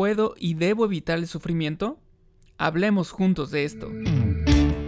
puedo 0.00 0.34
y 0.38 0.54
debo 0.54 0.86
evitar 0.86 1.18
el 1.18 1.26
sufrimiento? 1.26 1.98
Hablemos 2.56 3.10
juntos 3.10 3.50
de 3.50 3.66
esto. 3.66 3.90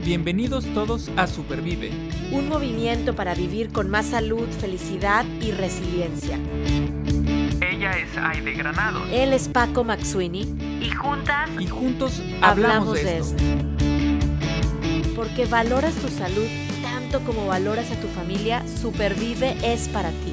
Bienvenidos 0.03 0.65
todos 0.73 1.11
a 1.19 1.27
Supervive. 1.27 1.91
Un 2.31 2.49
movimiento 2.49 3.15
para 3.15 3.35
vivir 3.35 3.73
con 3.73 3.91
más 3.91 4.07
salud, 4.07 4.49
felicidad 4.59 5.27
y 5.43 5.51
resiliencia. 5.51 6.39
Ella 7.61 7.91
es 7.91 8.17
Aide 8.17 8.55
Granados. 8.55 9.07
Él 9.12 9.35
es 9.35 9.48
Paco 9.48 9.85
Maxuini. 9.85 10.57
Y 10.80 10.89
juntas. 10.89 11.51
Y 11.61 11.67
juntos 11.67 12.23
hablamos, 12.41 12.95
de, 12.95 13.19
esto. 13.19 13.45
Porque 15.15 15.45
valoras 15.45 15.95
tu 15.97 16.09
salud 16.09 16.47
tanto 16.81 17.21
como 17.27 17.49
valoras 17.49 17.91
a 17.91 18.01
tu 18.01 18.09
familia, 18.09 18.67
Supervive 18.67 19.59
es 19.63 19.89
para 19.89 20.09
ti. 20.09 20.33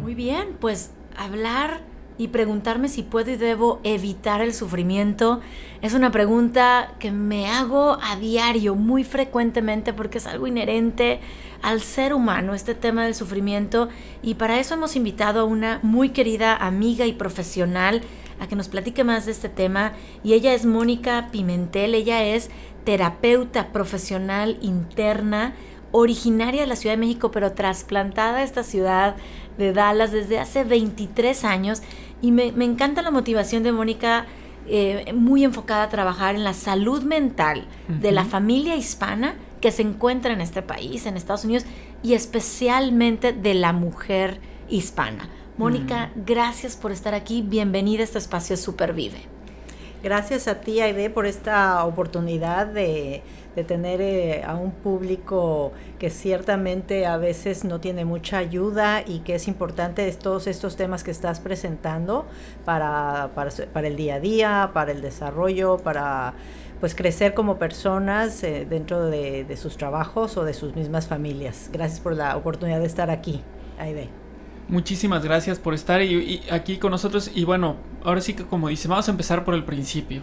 Muy 0.00 0.14
bien, 0.14 0.56
pues 0.60 0.92
hablar 1.18 1.82
y 2.16 2.28
preguntarme 2.28 2.88
si 2.88 3.02
puedo 3.02 3.30
y 3.30 3.36
debo 3.36 3.80
evitar 3.84 4.40
el 4.40 4.54
sufrimiento 4.54 5.40
es 5.80 5.94
una 5.94 6.10
pregunta 6.10 6.94
que 6.98 7.12
me 7.12 7.46
hago 7.46 7.98
a 8.02 8.16
diario, 8.16 8.74
muy 8.74 9.04
frecuentemente, 9.04 9.92
porque 9.92 10.18
es 10.18 10.26
algo 10.26 10.48
inherente 10.48 11.20
al 11.62 11.80
ser 11.82 12.14
humano, 12.14 12.52
este 12.52 12.74
tema 12.74 13.04
del 13.04 13.14
sufrimiento. 13.14 13.88
Y 14.20 14.34
para 14.34 14.58
eso 14.58 14.74
hemos 14.74 14.96
invitado 14.96 15.40
a 15.40 15.44
una 15.44 15.78
muy 15.84 16.08
querida 16.08 16.56
amiga 16.56 17.06
y 17.06 17.12
profesional 17.12 18.02
a 18.40 18.48
que 18.48 18.56
nos 18.56 18.68
platique 18.68 19.04
más 19.04 19.26
de 19.26 19.32
este 19.32 19.48
tema. 19.48 19.92
Y 20.24 20.32
ella 20.32 20.52
es 20.52 20.66
Mónica 20.66 21.28
Pimentel, 21.30 21.94
ella 21.94 22.24
es 22.24 22.50
terapeuta 22.82 23.68
profesional 23.68 24.58
interna 24.60 25.54
originaria 25.92 26.62
de 26.62 26.66
la 26.66 26.76
Ciudad 26.76 26.94
de 26.94 27.00
México, 27.00 27.30
pero 27.30 27.52
trasplantada 27.52 28.38
a 28.38 28.42
esta 28.42 28.64
ciudad 28.64 29.14
de 29.58 29.72
Dallas 29.72 30.12
desde 30.12 30.38
hace 30.38 30.64
23 30.64 31.44
años. 31.44 31.82
Y 32.22 32.32
me, 32.32 32.46
encanta 32.64 33.02
la 33.02 33.10
motivación 33.10 33.62
de 33.62 33.72
Mónica, 33.72 34.26
eh, 34.66 35.12
muy 35.14 35.44
enfocada 35.44 35.84
a 35.84 35.88
trabajar 35.88 36.34
en 36.34 36.44
la 36.44 36.54
salud 36.54 37.02
mental 37.02 37.66
de 37.88 38.12
la 38.12 38.24
familia 38.24 38.76
hispana 38.76 39.34
que 39.60 39.72
se 39.72 39.82
encuentra 39.82 40.32
en 40.32 40.40
este 40.40 40.62
país, 40.62 41.06
en 41.06 41.16
Estados 41.16 41.44
Unidos, 41.44 41.64
y 42.02 42.14
especialmente 42.14 43.32
de 43.32 43.54
la 43.54 43.72
mujer 43.72 44.40
hispana. 44.68 45.28
Mónica, 45.56 46.12
gracias 46.14 46.76
por 46.76 46.92
estar 46.92 47.14
aquí. 47.14 47.42
Bienvenida 47.42 48.02
a 48.02 48.04
este 48.04 48.18
espacio 48.18 48.56
Supervive. 48.56 49.18
Gracias 50.02 50.46
a 50.46 50.60
ti, 50.60 50.80
Aide, 50.80 51.10
por 51.10 51.26
esta 51.26 51.84
oportunidad 51.84 52.68
de, 52.68 53.22
tener 53.64 54.00
eh, 54.00 54.42
a 54.44 54.54
un 54.54 54.70
público 54.70 55.72
que 55.98 56.10
ciertamente 56.10 57.06
a 57.06 57.16
veces 57.16 57.64
no 57.64 57.80
tiene 57.80 58.04
mucha 58.04 58.38
ayuda 58.38 59.02
y 59.06 59.20
que 59.20 59.34
es 59.34 59.48
importante 59.48 60.10
todos 60.12 60.46
estos 60.46 60.76
temas 60.76 61.04
que 61.04 61.10
estás 61.10 61.40
presentando 61.40 62.26
para, 62.64 63.30
para, 63.34 63.88
el 63.88 63.96
día 63.96 64.16
a 64.16 64.20
día, 64.20 64.70
para 64.72 64.92
el 64.92 65.00
desarrollo, 65.00 65.78
para 65.78 66.34
pues 66.80 66.94
crecer 66.94 67.34
como 67.34 67.58
personas 67.58 68.42
eh, 68.44 68.66
dentro 68.68 69.06
de, 69.06 69.44
de 69.44 69.56
sus 69.56 69.76
trabajos 69.76 70.36
o 70.36 70.44
de 70.44 70.54
sus 70.54 70.74
mismas 70.76 71.06
familias. 71.06 71.70
Gracias 71.72 72.00
por 72.00 72.14
la 72.14 72.36
oportunidad 72.36 72.80
de 72.80 72.86
estar 72.86 73.10
aquí, 73.10 73.42
Aide. 73.78 74.08
Muchísimas 74.68 75.24
gracias 75.24 75.58
por 75.58 75.72
estar 75.72 76.02
aquí 76.50 76.76
con 76.76 76.90
nosotros. 76.90 77.30
Y 77.34 77.44
bueno, 77.44 77.76
ahora 78.04 78.20
sí 78.20 78.34
que 78.34 78.44
como 78.44 78.68
dice, 78.68 78.86
vamos 78.86 79.08
a 79.08 79.10
empezar 79.10 79.44
por 79.44 79.54
el 79.54 79.64
principio. 79.64 80.22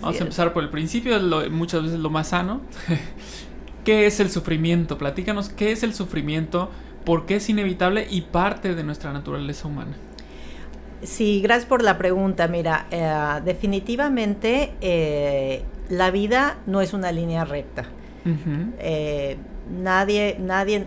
Vamos 0.00 0.20
a 0.20 0.22
empezar 0.22 0.52
por 0.52 0.62
el 0.62 0.70
principio, 0.70 1.18
muchas 1.50 1.82
veces 1.82 1.98
lo 1.98 2.10
más 2.10 2.28
sano. 2.28 2.60
¿Qué 3.84 4.06
es 4.06 4.18
el 4.20 4.30
sufrimiento? 4.30 4.96
Platícanos 4.96 5.50
qué 5.50 5.72
es 5.72 5.82
el 5.82 5.94
sufrimiento, 5.94 6.70
por 7.04 7.26
qué 7.26 7.36
es 7.36 7.48
inevitable 7.50 8.06
y 8.10 8.22
parte 8.22 8.74
de 8.74 8.82
nuestra 8.82 9.12
naturaleza 9.12 9.68
humana. 9.68 9.94
Sí, 11.02 11.42
gracias 11.42 11.66
por 11.66 11.82
la 11.82 11.98
pregunta. 11.98 12.48
Mira, 12.48 12.86
eh, 12.90 13.40
definitivamente 13.44 14.72
eh, 14.80 15.62
la 15.90 16.10
vida 16.10 16.58
no 16.66 16.80
es 16.80 16.94
una 16.94 17.12
línea 17.12 17.44
recta. 17.44 17.84
Eh, 18.78 19.36
nadie, 19.70 20.38
nadie 20.40 20.86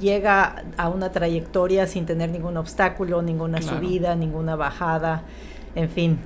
llega 0.00 0.64
a 0.76 0.88
una 0.88 1.12
trayectoria 1.12 1.86
sin 1.86 2.04
tener 2.04 2.30
ningún 2.30 2.56
obstáculo, 2.56 3.22
ninguna 3.22 3.62
subida, 3.62 4.16
ninguna 4.16 4.56
bajada. 4.56 5.22
En 5.76 5.88
fin, 5.88 6.18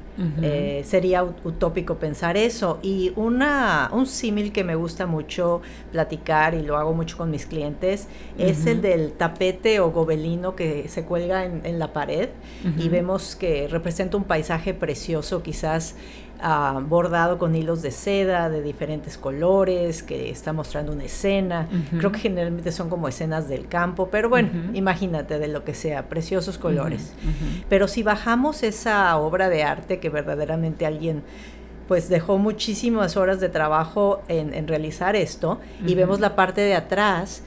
eh, 0.42 0.82
sería 0.84 1.22
utópico 1.22 1.94
pensar 1.96 2.36
eso. 2.36 2.78
Y 2.82 3.12
una, 3.16 3.88
un 3.92 4.06
símil 4.06 4.52
que 4.52 4.62
me 4.62 4.74
gusta 4.74 5.06
mucho 5.06 5.62
platicar 5.90 6.54
y 6.54 6.62
lo 6.62 6.76
hago 6.76 6.92
mucho 6.92 7.16
con 7.16 7.30
mis 7.30 7.46
clientes 7.46 8.08
es 8.36 8.66
el 8.66 8.82
del 8.82 9.12
tapete 9.12 9.80
o 9.80 9.90
gobelino 9.90 10.54
que 10.54 10.88
se 10.88 11.04
cuelga 11.04 11.46
en, 11.46 11.62
en 11.64 11.78
la 11.78 11.92
pared 11.92 12.28
y 12.76 12.88
vemos 12.88 13.36
que 13.36 13.68
representa 13.68 14.16
un 14.16 14.24
paisaje 14.24 14.74
precioso, 14.74 15.42
quizás 15.42 15.94
Ah, 16.40 16.80
bordado 16.86 17.36
con 17.36 17.56
hilos 17.56 17.82
de 17.82 17.90
seda 17.90 18.48
de 18.48 18.62
diferentes 18.62 19.18
colores, 19.18 20.04
que 20.04 20.30
está 20.30 20.52
mostrando 20.52 20.92
una 20.92 21.04
escena. 21.04 21.68
Creo 21.98 22.12
que 22.12 22.20
generalmente 22.20 22.70
son 22.70 22.88
como 22.88 23.08
escenas 23.08 23.48
del 23.48 23.66
campo, 23.66 24.08
pero 24.08 24.28
bueno, 24.28 24.48
imagínate 24.72 25.40
de 25.40 25.48
lo 25.48 25.64
que 25.64 25.74
sea, 25.74 26.08
preciosos 26.08 26.56
colores. 26.56 27.12
Pero 27.68 27.88
si 27.88 28.04
bajamos 28.04 28.62
esa 28.62 29.16
obra 29.16 29.48
de 29.48 29.64
arte 29.64 29.98
que 29.98 30.10
verdaderamente 30.10 30.86
alguien 30.86 31.24
pues 31.88 32.10
dejó 32.10 32.36
muchísimas 32.36 33.16
horas 33.16 33.40
de 33.40 33.48
trabajo 33.48 34.22
en, 34.28 34.68
realizar 34.68 35.16
esto 35.16 35.58
y 35.86 35.94
vemos 35.94 36.20
la 36.20 36.36
parte 36.36 36.60
de 36.60 36.74
atrás, 36.74 37.42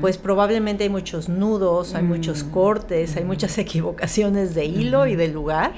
pues 0.00 0.18
probablemente 0.18 0.84
hay 0.84 0.90
muchos 0.90 1.28
nudos, 1.28 1.94
hay 1.94 2.04
muchos 2.04 2.44
mm. 2.44 2.50
cortes, 2.50 3.16
hay 3.16 3.24
muchas 3.24 3.58
equivocaciones 3.58 4.54
de 4.54 4.66
hilo 4.66 5.06
y 5.06 5.16
de 5.16 5.28
lugar, 5.28 5.72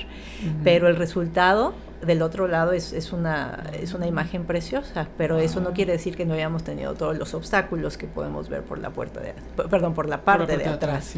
pero 0.64 0.88
el 0.88 0.96
resultado 0.96 1.72
del 2.04 2.22
otro 2.22 2.46
lado 2.46 2.72
es, 2.72 2.92
es, 2.92 3.12
una, 3.12 3.64
es 3.72 3.92
una 3.92 4.06
imagen 4.06 4.44
preciosa, 4.44 5.08
pero 5.16 5.38
eso 5.38 5.60
no 5.60 5.72
quiere 5.72 5.92
decir 5.92 6.16
que 6.16 6.24
no 6.24 6.34
hayamos 6.34 6.62
tenido 6.62 6.94
todos 6.94 7.18
los 7.18 7.34
obstáculos 7.34 7.98
que 7.98 8.06
podemos 8.06 8.48
ver 8.48 8.62
por 8.62 8.78
la 8.78 8.90
puerta 8.90 9.20
de, 9.20 9.34
perdón, 9.68 9.94
por 9.94 10.08
la 10.08 10.22
parte, 10.22 10.56
de 10.56 10.66
atrás. 10.66 11.14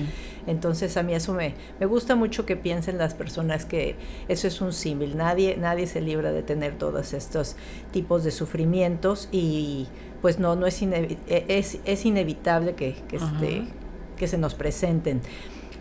Entonces 0.46 0.96
a 0.96 1.02
mí 1.02 1.14
eso 1.14 1.34
me, 1.34 1.54
me 1.78 1.86
gusta 1.86 2.16
mucho 2.16 2.46
que 2.46 2.56
piensen 2.56 2.96
las 2.96 3.14
personas 3.14 3.66
que 3.66 3.96
eso 4.28 4.46
es 4.46 4.60
un 4.60 4.72
símil, 4.72 5.16
nadie, 5.16 5.56
nadie 5.58 5.86
se 5.86 6.00
libra 6.00 6.32
de 6.32 6.42
tener 6.42 6.78
todos 6.78 7.12
estos 7.12 7.56
tipos 7.92 8.24
de 8.24 8.30
sufrimientos 8.30 9.28
y 9.30 9.88
pues 10.22 10.38
no, 10.38 10.56
no 10.56 10.66
es, 10.66 10.80
e, 10.82 11.18
es, 11.28 11.78
es, 11.84 12.06
inevitable 12.06 12.74
que, 12.74 12.94
que, 13.08 13.16
este, 13.16 13.64
que 14.16 14.28
se 14.28 14.38
nos 14.38 14.54
presenten. 14.54 15.20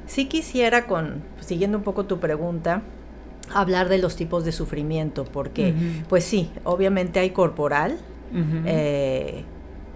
Sí 0.07 0.25
quisiera, 0.25 0.87
con, 0.87 1.23
siguiendo 1.39 1.77
un 1.77 1.83
poco 1.83 2.05
tu 2.05 2.19
pregunta, 2.19 2.81
hablar 3.53 3.89
de 3.89 3.97
los 3.97 4.15
tipos 4.15 4.45
de 4.45 4.51
sufrimiento, 4.51 5.25
porque 5.25 5.73
pues 6.07 6.23
sí, 6.23 6.51
obviamente 6.63 7.19
hay 7.19 7.31
corporal 7.31 7.97
eh, 8.65 9.43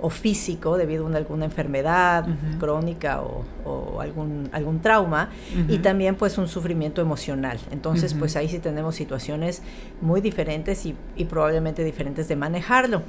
o 0.01 0.09
físico 0.09 0.77
debido 0.77 1.07
a 1.07 1.15
alguna 1.15 1.45
enfermedad 1.45 2.25
crónica 2.59 3.21
o, 3.21 4.01
algún, 4.01 4.49
algún 4.51 4.81
trauma, 4.81 5.29
y 5.69 5.77
también 5.77 6.15
pues 6.15 6.37
un 6.37 6.47
sufrimiento 6.47 7.01
emocional. 7.01 7.59
Entonces 7.71 8.13
pues 8.13 8.35
ahí 8.35 8.49
sí 8.49 8.59
tenemos 8.59 8.95
situaciones 8.95 9.61
muy 10.01 10.19
diferentes 10.19 10.85
y, 10.85 10.95
y 11.15 11.25
probablemente 11.25 11.83
diferentes 11.83 12.27
de 12.27 12.35
manejarlo. 12.35 13.03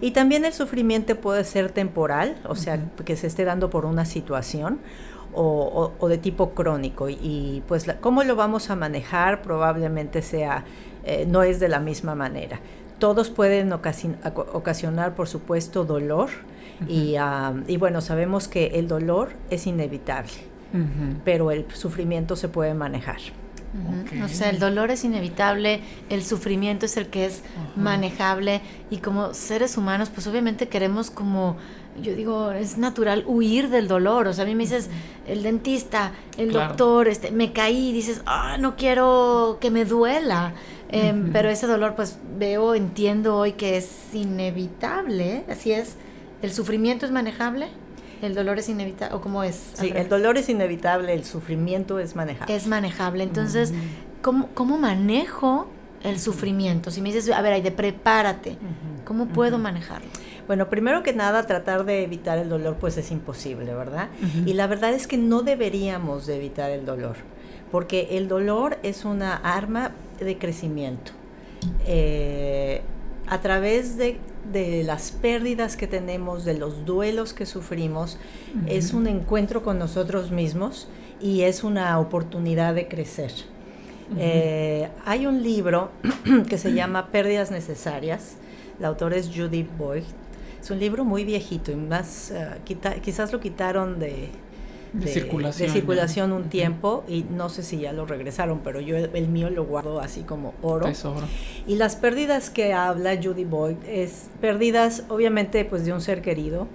Y 0.00 0.12
también 0.12 0.44
el 0.44 0.52
sufrimiento 0.52 1.16
puede 1.16 1.44
ser 1.44 1.70
temporal, 1.70 2.36
o 2.44 2.54
sea, 2.54 2.80
que 3.04 3.16
se 3.16 3.26
esté 3.26 3.44
dando 3.44 3.68
por 3.68 3.84
una 3.84 4.04
situación, 4.04 4.78
o, 5.34 6.08
de 6.08 6.18
tipo 6.18 6.50
crónico. 6.50 7.08
Y, 7.08 7.62
pues 7.68 7.86
cómo 8.00 8.22
lo 8.24 8.36
vamos 8.36 8.70
a 8.70 8.76
manejar 8.76 9.42
probablemente 9.42 10.22
sea, 10.22 10.64
eh, 11.04 11.26
no 11.28 11.42
es 11.42 11.60
de 11.60 11.68
la 11.68 11.80
misma 11.80 12.14
manera. 12.14 12.60
Todos 12.98 13.30
pueden 13.30 13.72
ocasionar, 13.72 15.14
por 15.14 15.28
supuesto, 15.28 15.84
dolor. 15.84 16.30
y, 16.88 17.16
y, 17.66 17.76
bueno, 17.76 18.00
sabemos 18.00 18.48
que 18.48 18.66
el 18.74 18.88
dolor 18.88 19.30
es 19.50 19.66
inevitable, 19.66 20.32
pero 21.24 21.50
el 21.50 21.70
sufrimiento 21.72 22.36
se 22.36 22.48
puede 22.48 22.74
manejar. 22.74 23.18
O 24.24 24.28
sea, 24.28 24.48
el 24.48 24.58
dolor 24.58 24.90
es 24.90 25.04
inevitable, 25.04 25.80
el 26.08 26.24
sufrimiento 26.24 26.86
es 26.86 26.96
el 26.96 27.08
que 27.08 27.26
es 27.26 27.42
manejable 27.76 28.62
y 28.90 28.98
como 28.98 29.34
seres 29.34 29.76
humanos, 29.76 30.10
pues 30.10 30.26
obviamente 30.26 30.68
queremos 30.68 31.10
como 31.10 31.56
yo 32.02 32.14
digo, 32.14 32.52
es 32.52 32.78
natural 32.78 33.24
huir 33.26 33.68
del 33.68 33.88
dolor. 33.88 34.28
O 34.28 34.32
sea, 34.32 34.44
a 34.44 34.46
mí 34.46 34.54
me 34.54 34.64
dices, 34.64 34.88
el 35.26 35.42
dentista, 35.42 36.12
el 36.36 36.52
doctor, 36.52 37.08
este, 37.08 37.30
me 37.30 37.52
caí, 37.52 37.92
dices, 37.92 38.22
ah, 38.26 38.56
no 38.58 38.76
quiero 38.76 39.58
que 39.60 39.70
me 39.70 39.84
duela. 39.84 40.54
Em, 40.90 41.32
pero 41.32 41.50
ese 41.50 41.66
dolor, 41.66 41.94
pues 41.94 42.18
veo, 42.38 42.74
entiendo 42.74 43.36
hoy 43.36 43.52
que 43.52 43.76
es 43.76 44.14
inevitable. 44.14 45.44
Así 45.48 45.72
es. 45.72 45.96
¿El 46.40 46.52
sufrimiento 46.52 47.04
es 47.04 47.12
manejable? 47.12 47.68
¿El 48.22 48.34
dolor 48.34 48.58
es 48.58 48.68
inevitable? 48.68 49.14
¿O 49.14 49.20
cómo 49.20 49.44
es? 49.44 49.72
Sí, 49.74 49.92
el 49.94 50.08
dolor 50.08 50.38
es 50.38 50.48
inevitable, 50.48 51.12
el 51.12 51.24
sufrimiento 51.24 51.98
es 51.98 52.16
manejable. 52.16 52.54
Es 52.54 52.66
manejable. 52.66 53.22
Entonces, 53.22 53.72
¿cómo, 54.22 54.48
¿cómo 54.54 54.78
manejo 54.78 55.68
el 56.02 56.18
sufrimiento? 56.18 56.90
Si 56.90 57.00
me 57.00 57.12
dices, 57.12 57.30
a 57.30 57.40
ver, 57.42 57.52
hay 57.52 57.62
de 57.62 57.70
prepárate, 57.70 58.56
¿cómo 59.04 59.26
puedo 59.26 59.58
manejarlo? 59.58 60.08
Bueno, 60.48 60.68
primero 60.68 61.04
que 61.04 61.12
nada, 61.12 61.46
tratar 61.46 61.84
de 61.84 62.02
evitar 62.02 62.38
el 62.38 62.48
dolor 62.48 62.76
pues 62.80 62.96
es 62.96 63.12
imposible, 63.12 63.72
¿verdad? 63.74 64.08
Y 64.44 64.54
la 64.54 64.66
verdad 64.66 64.92
es 64.92 65.06
que 65.06 65.16
no 65.16 65.42
deberíamos 65.42 66.26
de 66.26 66.36
evitar 66.36 66.70
el 66.70 66.84
dolor 66.84 67.16
porque 67.70 68.08
el 68.12 68.28
dolor 68.28 68.78
es 68.82 69.04
una 69.04 69.36
arma 69.36 69.92
de 70.20 70.38
crecimiento. 70.38 71.12
Eh, 71.86 72.82
a 73.26 73.40
través 73.40 73.96
de, 73.96 74.18
las 74.84 75.10
pérdidas 75.10 75.76
que 75.76 75.86
tenemos, 75.86 76.44
de 76.44 76.54
los 76.54 76.86
duelos 76.86 77.34
que 77.34 77.44
sufrimos, 77.44 78.18
es 78.66 78.94
un 78.94 79.06
encuentro 79.06 79.62
con 79.62 79.78
nosotros 79.78 80.30
mismos 80.30 80.88
y 81.20 81.42
es 81.42 81.64
una 81.64 81.98
oportunidad 81.98 82.74
de 82.74 82.88
crecer. 82.88 83.32
Eh, 84.18 84.88
hay 85.04 85.26
un 85.26 85.42
libro 85.42 85.90
que 86.48 86.56
se 86.56 86.72
llama 86.72 87.08
Pérdidas 87.08 87.50
Necesarias, 87.50 88.36
la 88.80 88.88
autora 88.88 89.16
es 89.16 89.28
Judith 89.28 89.68
Boyd. 89.76 90.04
Es 90.60 90.70
un 90.70 90.78
libro 90.78 91.04
muy 91.04 91.24
viejito 91.24 91.70
y 91.70 91.76
más, 91.76 92.30
eh, 92.30 92.58
quizás 93.02 93.32
lo 93.32 93.40
quitaron 93.40 93.98
de, 93.98 94.30
de, 94.92 95.08
circulación, 95.08 95.68
de 95.68 95.72
circulación 95.72 96.32
un 96.32 96.48
tiempo 96.48 97.04
y 97.08 97.24
no 97.24 97.48
sé 97.48 97.62
si 97.62 97.78
ya 97.78 97.92
lo 97.92 98.06
regresaron, 98.06 98.60
pero 98.62 98.80
yo 98.80 98.96
el, 98.96 99.28
mío 99.28 99.50
lo 99.50 99.64
guardo 99.64 100.00
así 100.00 100.22
como 100.22 100.54
oro. 100.62 100.86
Y 101.66 101.76
las 101.76 101.96
pérdidas 101.96 102.50
que 102.50 102.72
habla 102.72 103.18
Judy 103.22 103.44
Boyd 103.44 103.76
es 103.86 104.30
pérdidas 104.40 105.04
obviamente 105.08 105.64
pues 105.64 105.84
de 105.84 105.92
un 105.92 106.00
ser 106.00 106.22
querido, 106.22 106.66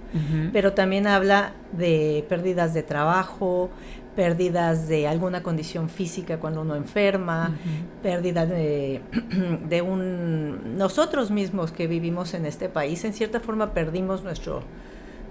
pero 0.51 0.73
también 0.73 1.07
habla 1.07 1.53
de 1.71 2.25
pérdidas 2.29 2.73
de 2.73 2.83
trabajo, 2.83 3.69
pérdidas 4.15 4.87
de 4.87 5.07
alguna 5.07 5.43
condición 5.43 5.89
física 5.89 6.39
cuando 6.39 6.61
uno 6.61 6.75
enferma, 6.75 7.57
pérdidas 8.01 8.49
de, 8.49 9.01
de 9.69 9.81
un 9.81 10.77
nosotros 10.77 11.31
mismos 11.31 11.71
que 11.71 11.87
vivimos 11.87 12.33
en 12.33 12.45
este 12.45 12.69
país, 12.69 13.03
en 13.05 13.13
cierta 13.13 13.39
forma 13.39 13.73
perdimos 13.73 14.23
nuestro 14.23 14.63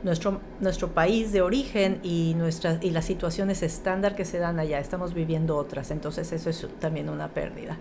nuestro, 0.02 0.40
nuestro 0.60 0.88
país 0.88 1.32
de 1.32 1.42
origen 1.42 2.00
y, 2.02 2.34
nuestras 2.36 2.82
y 2.82 2.90
las 2.90 3.04
situaciones 3.04 3.62
estándar 3.62 4.14
que 4.16 4.24
se 4.24 4.38
dan 4.38 4.58
allá. 4.58 4.78
Estamos 4.78 5.14
viviendo 5.14 5.56
otras, 5.56 5.90
entonces 5.90 6.32
eso 6.32 6.50
es 6.50 6.66
también 6.80 7.08
una 7.08 7.28
pérdida. 7.28 7.78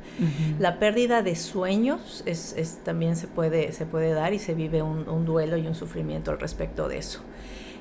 La 0.59 0.79
pérdida 0.79 1.21
de 1.21 1.35
sueños 1.35 2.23
es, 2.25 2.53
es, 2.57 2.83
también 2.83 3.15
se 3.15 3.27
puede, 3.27 3.71
se 3.71 3.85
puede 3.85 4.13
dar 4.13 4.33
y 4.33 4.39
se 4.39 4.53
vive 4.53 4.81
un, 4.81 5.09
un 5.09 5.25
duelo 5.25 5.57
y 5.57 5.67
un 5.67 5.75
sufrimiento 5.75 6.31
al 6.31 6.39
respecto 6.39 6.87
de 6.87 6.97
eso. 6.97 7.21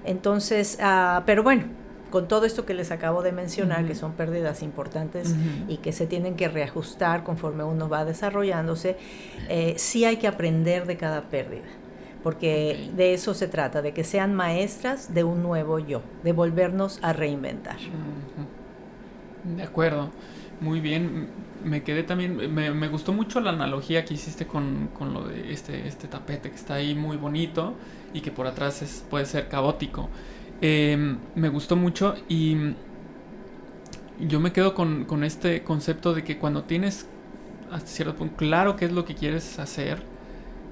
Entonces, 0.05 0.79
uh, 0.81 1.23
pero 1.27 1.43
bueno, 1.43 1.65
con 2.11 2.29
todo 2.29 2.45
esto 2.45 2.67
que 2.67 2.75
les 2.75 2.91
acabo 2.91 3.23
de 3.23 3.33
mencionar, 3.33 3.87
que 3.87 3.95
son 3.95 4.13
pérdidas 4.13 4.63
importantes 4.63 5.35
y 5.69 5.79
que 5.79 5.93
se 5.93 6.07
tienen 6.07 6.35
que 6.35 6.49
reajustar 6.49 7.25
conforme 7.25 7.65
uno 7.65 7.89
va 7.89 8.05
desarrollándose, 8.05 8.97
eh, 9.49 9.75
sí 9.77 10.05
hay 10.05 10.17
que 10.17 10.27
aprender 10.27 10.87
de 10.87 10.97
cada 10.97 11.29
pérdida 11.29 11.69
porque 12.23 12.91
de 12.95 13.15
eso 13.15 13.35
se 13.35 13.49
trata, 13.49 13.83
de 13.83 13.93
que 13.93 14.05
sean 14.05 14.35
maestras 14.35 15.15
de 15.15 15.25
un 15.25 15.43
nuevo 15.43 15.79
yo, 15.79 16.03
de 16.23 16.33
volvernos 16.33 16.99
a 17.03 17.13
reinventar. 17.13 17.79
De 19.57 19.63
acuerdo, 19.63 20.11
muy 20.61 20.81
bien. 20.81 21.29
Me 21.65 21.83
quedé 21.83 22.03
también, 22.05 22.55
me, 22.55 22.89
gustó 22.89 23.13
mucho 23.13 23.39
la 23.41 23.51
analogía 23.51 24.07
que 24.07 24.15
hiciste 24.15 24.47
con, 24.47 24.89
lo 24.99 25.29
de 25.29 25.53
este, 25.53 25.87
este 25.87 26.09
tapete 26.09 26.49
que 26.49 26.57
está 26.57 26.75
ahí 26.75 26.95
muy 26.95 27.19
bonito 27.19 27.75
y 28.15 28.23
que 28.23 28.31
por 28.31 28.47
atrás 28.47 28.81
es, 28.81 29.05
puede 29.11 29.27
ser 29.27 29.49
caótico. 29.49 30.09
Em, 30.61 31.19
me 31.35 31.49
gustó 31.49 31.75
mucho 31.77 32.15
y 32.29 32.75
yo 34.19 34.41
me 34.41 34.53
quedo 34.53 34.75
con, 34.75 35.07
con 35.07 35.25
este 35.25 35.63
concepto 35.63 36.13
de 36.13 36.23
que 36.23 36.39
cuando 36.39 36.65
tienes 36.65 37.07
hasta 37.71 37.89
cierto 37.89 38.17
punto 38.17 38.37
claro 38.37 38.77
qué 38.77 38.85
es 38.85 38.93
lo 38.93 39.05
que 39.05 39.15
quieres 39.15 39.59
hacer, 39.59 40.03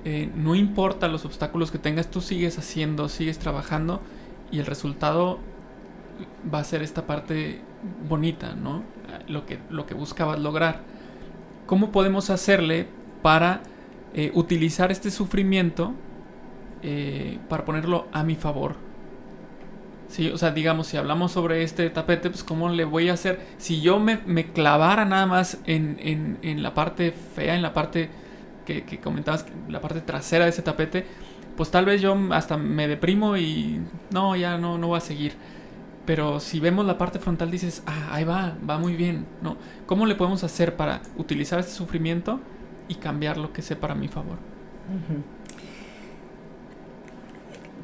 eh, 0.05 0.31
no 0.35 0.55
importa 0.55 1.09
los 1.09 1.25
obstáculos 1.25 1.71
que 1.71 1.79
tengas, 1.79 2.11
tú 2.11 2.21
sigues 2.21 2.59
haciendo, 2.59 3.09
sigues 3.09 3.39
trabajando 3.39 4.01
y 4.51 4.59
el 4.59 4.67
resultado 4.67 5.39
va 6.53 6.61
a 6.61 6.65
ser 6.65 6.83
esta 6.83 7.07
parte 7.07 7.61
bonita, 8.09 8.55
¿no? 8.55 8.83
Lo 9.29 9.47
que, 9.47 9.59
lo 9.71 9.87
que 9.87 9.95
buscabas 9.95 10.39
lograr. 10.39 10.83
¿Cómo 11.67 11.93
podemos 11.93 12.31
hacerle 12.31 12.87
para 13.23 13.63
eh, 14.15 14.31
utilizar 14.35 14.91
este 14.91 15.11
sufrimiento 15.11 15.93
eh, 16.83 17.39
para 17.49 17.65
ponerlo 17.65 18.07
a 18.13 18.23
mi 18.23 18.35
favor? 18.35 18.88
Sí, 20.09 20.31
o 20.31 20.39
sea, 20.39 20.53
digamos, 20.53 20.87
si 20.87 20.97
hablamos 20.97 21.33
sobre 21.33 21.63
este 21.63 21.91
tapete, 21.91 22.31
pues 22.31 22.43
cómo 22.43 22.71
le 22.71 22.85
voy 22.85 23.11
a 23.11 23.13
hacer, 23.13 23.41
si 23.59 23.83
yo 23.83 23.99
me, 23.99 24.47
clavara 24.53 25.05
nada 25.05 25.27
más 25.27 25.59
en, 25.67 25.99
en, 26.01 26.39
en 26.43 26.63
la 26.63 26.73
parte 26.73 27.13
fea, 27.13 27.55
en 27.55 27.63
la 27.63 27.75
parte 27.75 28.09
que, 28.65 29.01
comentabas, 29.01 29.47
la 29.69 29.81
parte 29.81 30.01
trasera 30.01 30.45
de 30.45 30.51
ese 30.51 30.63
tapete, 30.63 31.07
pues 31.57 31.71
tal 31.71 31.85
vez 31.85 32.01
yo 32.01 32.17
hasta 32.31 32.57
me 32.57 32.87
deprimo 32.87 33.37
y 33.37 33.81
no, 34.11 34.37
ya 34.37 34.59
no, 34.59 34.79
no 34.79 34.89
voy 34.89 34.99
a 34.99 35.01
seguir. 35.01 35.35
Pero 36.05 36.41
si 36.41 36.61
vemos 36.61 36.87
la 36.87 36.97
parte 36.97 37.19
frontal 37.19 37.51
dices, 37.51 37.83
ah, 37.87 38.09
ahí 38.13 38.25
va, 38.25 38.57
va 38.69 38.79
muy 38.79 38.95
bien, 38.95 39.27
¿no? 39.43 39.57
¿Cómo 39.87 40.07
le 40.07 40.15
podemos 40.15 40.43
hacer 40.45 40.77
para 40.77 41.03
utilizar 41.17 41.59
este 41.61 41.73
sufrimiento 41.73 42.41
y 42.89 42.95
cambiar 42.95 43.37
lo 43.37 43.53
que 43.53 43.63
sé 43.63 43.77
para 43.77 43.95
mi 43.95 44.09
favor? 44.09 44.39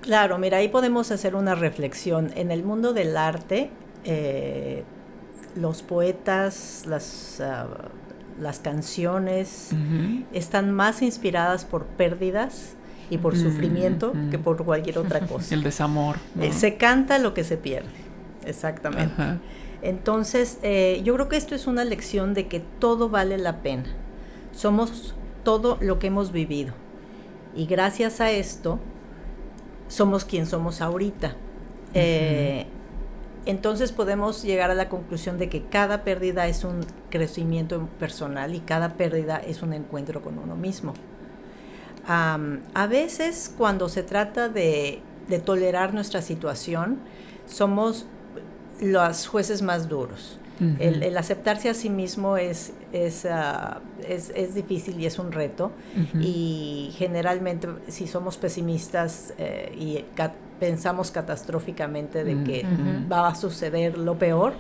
Claro, 0.05 0.39
mira, 0.39 0.59
ahí 0.59 0.69
podemos 0.69 1.11
hacer 1.11 1.35
una 1.35 1.55
reflexión. 1.55 2.31
En 2.37 2.51
el 2.51 2.63
mundo 2.63 2.93
del 2.93 3.17
arte, 3.17 3.71
eh, 4.05 4.85
los 5.57 5.83
poetas, 5.83 6.85
las 6.87 7.41
ah, 7.41 7.67
las 8.41 8.59
canciones 8.59 9.71
están 10.33 10.73
más 10.73 11.03
inspiradas 11.03 11.65
por 11.65 11.85
pérdidas 11.85 12.75
y 13.11 13.19
por 13.19 13.37
sufrimiento 13.37 14.13
que 14.31 14.39
por 14.39 14.65
cualquier 14.65 14.99
otra 14.99 15.21
cosa. 15.21 15.55
El 15.55 15.63
desamor. 15.63 16.17
Eh, 16.41 16.53
se 16.53 16.77
canta 16.77 17.19
lo 17.19 17.35
que 17.35 17.45
se 17.45 17.57
pierde, 17.57 17.89
exactamente. 18.45 19.15
Entonces, 19.83 20.59
eh, 20.63 21.03
yo 21.05 21.15
creo 21.15 21.29
que 21.29 21.37
esto 21.37 21.55
es 21.55 21.67
una 21.67 21.85
lección 21.85 22.35
de 22.35 22.49
que 22.49 22.61
todo 22.61 23.11
vale 23.11 23.37
la 23.39 23.61
pena. 23.61 23.85
Somos 24.53 25.15
todo 25.43 25.77
lo 25.81 25.99
que 25.99 26.07
hemos 26.07 26.33
vivido. 26.33 26.73
Y 27.55 27.67
gracias 27.67 28.21
a 28.21 28.31
esto, 28.31 28.81
somos 29.89 30.25
quien 30.25 30.47
somos 30.47 30.81
ahorita. 30.81 31.35
Eh, 31.95 32.67
entonces 33.47 33.93
podemos 33.93 34.43
llegar 34.43 34.71
a 34.71 34.75
la 34.75 34.89
conclusión 34.89 35.39
de 35.39 35.49
que 35.49 35.63
cada 35.63 36.03
pérdida 36.03 36.47
es 36.47 36.65
un 36.65 36.87
crecimiento 37.11 37.89
personal 37.99 38.55
y 38.55 38.61
cada 38.61 38.95
pérdida 38.95 39.37
es 39.37 39.63
un 39.63 39.73
encuentro 39.75 40.23
con 40.23 40.39
uno 40.39 40.57
mismo. 40.57 40.95
a 42.07 42.87
veces 42.89 43.55
cuando 43.57 43.89
se 43.89 44.03
trata 44.03 44.49
de, 44.49 45.03
tolerar 45.45 45.95
nuestra 45.95 46.23
situación, 46.23 46.99
somos 47.47 48.07
los 48.81 49.27
jueces 49.27 49.63
más 49.63 49.89
duros. 49.89 50.39
el, 50.79 51.17
aceptarse 51.17 51.69
a 51.69 51.75
sí 51.75 51.91
mismo 51.91 52.37
es, 52.37 52.73
es, 52.95 53.27
ah, 53.27 53.81
difícil 54.55 55.01
y 55.01 55.07
es 55.07 55.19
un 55.19 55.33
reto. 55.33 55.73
Y 56.21 56.93
generalmente 56.97 57.69
si 57.89 58.07
somos 58.07 58.37
pesimistas 58.37 59.35
eh, 59.39 59.75
y 59.77 60.05
pensamos 60.65 61.11
catastróficamente 61.11 62.25
de 62.25 62.43
que 62.43 62.67
va 63.13 63.29
a 63.29 63.35
suceder 63.35 63.99
lo 63.99 64.19
peor. 64.19 64.55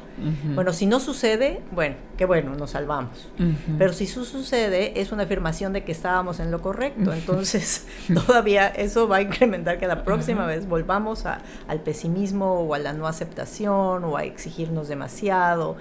Bueno, 0.54 0.74
si 0.74 0.84
no 0.84 1.00
sucede, 1.00 1.62
bueno, 1.72 1.96
qué 2.18 2.26
bueno, 2.26 2.54
nos 2.54 2.72
salvamos. 2.72 3.30
Pero 3.78 3.94
si 3.94 4.04
eso 4.04 4.26
sucede, 4.26 5.00
es 5.00 5.12
una 5.12 5.22
afirmación 5.22 5.72
de 5.72 5.82
que 5.82 5.92
estábamos 5.92 6.40
en 6.40 6.50
lo 6.50 6.60
correcto. 6.60 7.14
Entonces, 7.14 7.86
todavía 8.26 8.68
eso 8.68 9.08
va 9.08 9.16
a 9.16 9.22
incrementar 9.22 9.78
que 9.78 9.86
la 9.86 10.04
próxima 10.04 10.44
vez 10.44 10.68
volvamos 10.68 11.24
al 11.24 11.80
pesimismo 11.80 12.60
o 12.60 12.74
a 12.74 12.78
la 12.78 12.92
no 12.92 13.06
aceptación 13.06 14.04
o 14.04 14.18
a 14.18 14.24
exigirnos 14.24 14.88
demasiado. 14.88 15.76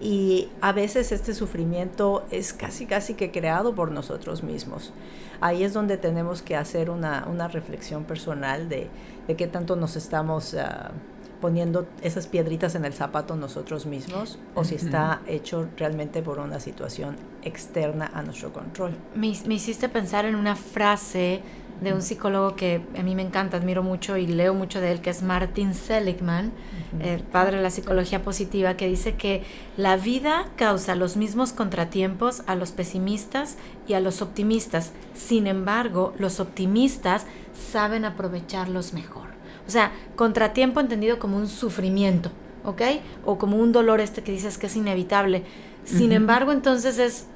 Y 0.00 0.48
a 0.60 0.72
veces 0.72 1.10
este 1.12 1.34
sufrimiento 1.34 2.24
es 2.30 2.52
casi, 2.52 2.86
casi 2.86 3.14
que 3.14 3.32
creado 3.32 3.74
por 3.74 3.90
nosotros 3.90 4.44
mismos. 4.44 4.92
Ahí 5.40 5.64
es 5.64 5.72
donde 5.72 5.96
tenemos 5.96 6.42
que 6.42 6.56
hacer 6.56 6.90
una, 6.90 7.26
una 7.30 7.48
reflexión 7.48 8.04
personal 8.04 8.68
de, 8.68 8.88
de 9.26 9.36
qué 9.36 9.46
tanto 9.46 9.76
nos 9.76 9.96
estamos 9.96 10.54
ah, 10.54 10.92
poniendo 11.40 11.86
esas 12.02 12.26
piedritas 12.26 12.74
en 12.74 12.84
el 12.84 12.94
zapato 12.94 13.36
nosotros 13.36 13.86
mismos 13.86 14.38
o 14.54 14.64
si 14.64 14.76
está 14.76 15.20
hecho 15.26 15.68
realmente 15.76 16.22
por 16.22 16.38
una 16.38 16.58
situación 16.58 17.16
externa 17.42 18.10
a 18.14 18.22
nuestro 18.22 18.52
control. 18.52 18.92
Me, 19.14 19.32
me 19.46 19.54
hiciste 19.54 19.88
pensar 19.88 20.24
en 20.24 20.36
una 20.36 20.56
frase 20.56 21.42
de 21.80 21.92
un 21.92 22.02
psicólogo 22.02 22.56
que 22.56 22.82
a 22.96 23.02
mí 23.02 23.14
me 23.14 23.22
encanta, 23.22 23.56
admiro 23.56 23.82
mucho 23.82 24.16
y 24.16 24.26
leo 24.26 24.54
mucho 24.54 24.80
de 24.80 24.92
él, 24.92 25.00
que 25.00 25.10
es 25.10 25.22
Martin 25.22 25.74
Seligman, 25.74 26.52
el 27.00 27.22
padre 27.22 27.56
de 27.56 27.62
la 27.62 27.70
psicología 27.70 28.22
positiva, 28.22 28.76
que 28.76 28.88
dice 28.88 29.14
que 29.14 29.42
la 29.76 29.96
vida 29.96 30.46
causa 30.56 30.94
los 30.94 31.16
mismos 31.16 31.52
contratiempos 31.52 32.42
a 32.46 32.54
los 32.54 32.70
pesimistas 32.70 33.56
y 33.88 33.94
a 33.94 34.00
los 34.00 34.22
optimistas. 34.22 34.92
Sin 35.14 35.46
embargo, 35.46 36.14
los 36.18 36.38
optimistas 36.38 37.26
saben 37.54 38.04
aprovecharlos 38.04 38.92
mejor. 38.92 39.28
O 39.66 39.70
sea, 39.70 39.92
contratiempo 40.16 40.80
entendido 40.80 41.18
como 41.18 41.36
un 41.36 41.48
sufrimiento, 41.48 42.30
¿ok? 42.64 42.82
O 43.24 43.38
como 43.38 43.56
un 43.56 43.72
dolor 43.72 44.00
este 44.00 44.22
que 44.22 44.32
dices 44.32 44.58
que 44.58 44.66
es 44.66 44.76
inevitable. 44.76 45.44
Sin 45.84 46.12
embargo, 46.12 46.52
entonces 46.52 46.98
es 46.98 47.26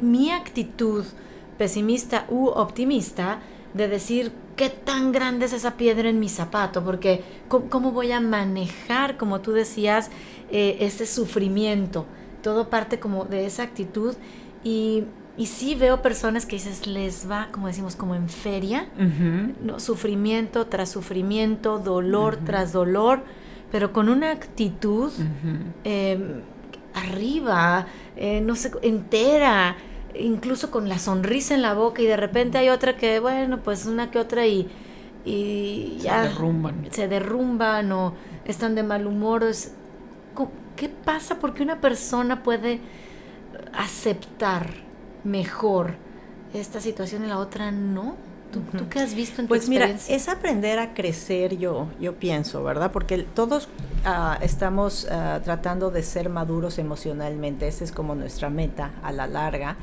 mi 0.00 0.30
actitud 0.30 1.04
pesimista 1.58 2.26
u 2.28 2.46
optimista 2.46 3.40
de 3.74 3.88
decir 3.88 4.32
qué 4.56 4.68
tan 4.68 5.12
grande 5.12 5.46
es 5.46 5.52
esa 5.52 5.76
piedra 5.76 6.10
en 6.10 6.20
mi 6.20 6.28
zapato, 6.28 6.84
porque 6.84 7.24
cómo, 7.48 7.92
voy 7.92 8.12
a 8.12 8.20
manejar, 8.20 9.16
como 9.16 9.40
tú 9.40 9.52
decías, 9.52 10.10
eh, 10.50 10.76
ese 10.80 11.06
sufrimiento 11.06 12.06
todo 12.42 12.68
parte 12.68 13.00
como 13.00 13.24
de 13.24 13.46
esa 13.46 13.62
actitud 13.62 14.14
y, 14.62 15.04
y 15.36 15.46
sí 15.46 15.74
veo 15.74 16.02
personas 16.02 16.44
que 16.44 16.56
dices, 16.56 16.86
les 16.86 17.30
va, 17.30 17.48
como 17.52 17.66
decimos, 17.66 17.96
como 17.96 18.14
en 18.14 18.28
feria, 18.28 18.88
¿no? 19.62 19.80
sufrimiento 19.80 20.66
tras 20.66 20.90
sufrimiento, 20.90 21.78
dolor 21.78 22.36
tras 22.44 22.72
dolor, 22.72 23.24
pero 23.70 23.92
con 23.94 24.10
una 24.10 24.30
actitud 24.30 25.10
em, 25.84 26.42
arriba, 26.92 27.86
eh, 28.16 28.42
no 28.42 28.54
sé, 28.56 28.72
entera, 28.82 29.76
incluso 30.14 30.70
con 30.70 30.90
la 30.90 30.98
sonrisa 30.98 31.54
en 31.54 31.62
la 31.62 31.72
boca 31.72 32.02
y 32.02 32.06
de 32.06 32.18
repente 32.18 32.58
hay 32.58 32.68
otra 32.68 32.98
que, 32.98 33.18
bueno, 33.18 33.62
pues 33.62 33.86
una 33.86 34.10
que 34.10 34.18
otra 34.18 34.46
y, 34.46 34.68
y 35.24 35.96
ya 36.02 36.24
se 36.24 36.28
derrumban. 36.28 36.86
Se 36.90 37.08
derrumban 37.08 37.92
o 37.92 38.14
están 38.44 38.74
de 38.74 38.82
mal 38.82 39.06
humor. 39.06 39.46
¿Qué 40.76 40.88
pasa? 40.90 41.38
Porque 41.38 41.62
una 41.62 41.80
persona 41.80 42.42
puede 42.42 42.80
aceptar 43.72 44.91
mejor 45.24 45.94
esta 46.54 46.80
situación 46.80 47.24
y 47.24 47.28
la 47.28 47.38
otra 47.38 47.70
no. 47.70 48.16
¿Tú, 48.52 48.60
qué 48.90 48.98
has 48.98 49.14
visto 49.14 49.40
en 49.40 49.46
tu 49.46 49.48
pues 49.48 49.66
mira, 49.66 49.86
es 49.86 50.28
aprender 50.28 50.78
a 50.78 50.92
crecer, 50.92 51.56
yo, 51.56 51.88
yo 51.98 52.16
pienso, 52.16 52.62
¿verdad? 52.62 52.92
Porque 52.92 53.16
todos 53.22 53.70
ah, 54.04 54.38
estamos 54.42 55.08
ah, 55.10 55.40
tratando 55.42 55.90
de 55.90 56.02
ser 56.02 56.28
maduros 56.28 56.78
emocionalmente, 56.78 57.66
esa 57.66 57.82
es 57.82 57.92
como 57.92 58.14
nuestra 58.14 58.50
meta 58.50 58.90
a 59.02 59.10
la 59.10 59.26
larga. 59.26 59.78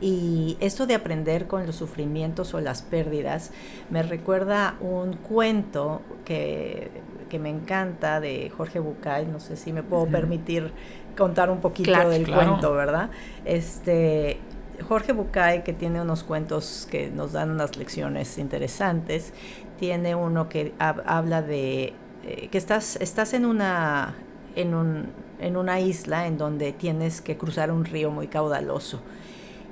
Y 0.00 0.56
esto 0.58 0.86
de 0.86 0.94
aprender 0.94 1.46
con 1.46 1.64
los 1.66 1.76
sufrimientos 1.76 2.54
o 2.54 2.60
las 2.60 2.82
pérdidas 2.82 3.52
me 3.90 4.02
recuerda 4.02 4.76
un 4.80 5.14
cuento 5.14 6.02
que, 6.24 6.90
me 7.38 7.50
encanta 7.50 8.20
de 8.20 8.50
Jorge 8.56 8.80
Bucay, 8.80 9.26
no 9.26 9.38
sé 9.38 9.56
si 9.56 9.72
me 9.72 9.82
puedo 9.82 10.06
permitir 10.06 10.72
contar 11.16 11.50
un 11.50 11.60
poquito 11.60 12.08
del 12.08 12.32
cuento, 12.32 12.72
¿verdad? 12.74 13.10
Este, 13.44 14.40
Jorge 14.86 15.12
Bucay, 15.12 15.64
que 15.64 15.72
tiene 15.72 16.00
unos 16.00 16.24
cuentos 16.24 16.86
que 16.90 17.10
nos 17.10 17.32
dan 17.32 17.50
unas 17.50 17.76
lecciones 17.76 18.38
interesantes, 18.38 19.32
tiene 19.78 20.14
uno 20.14 20.48
que 20.48 20.74
habla 20.78 21.42
de 21.42 21.94
eh, 22.24 22.48
que 22.50 22.58
estás, 22.58 22.96
estás 22.96 23.32
en 23.32 23.46
una 23.46 24.14
en, 24.56 24.74
un, 24.74 25.06
en 25.40 25.56
una 25.56 25.80
isla 25.80 26.26
en 26.26 26.36
donde 26.36 26.72
tienes 26.72 27.20
que 27.20 27.36
cruzar 27.36 27.70
un 27.70 27.84
río 27.84 28.10
muy 28.10 28.28
caudaloso. 28.28 29.00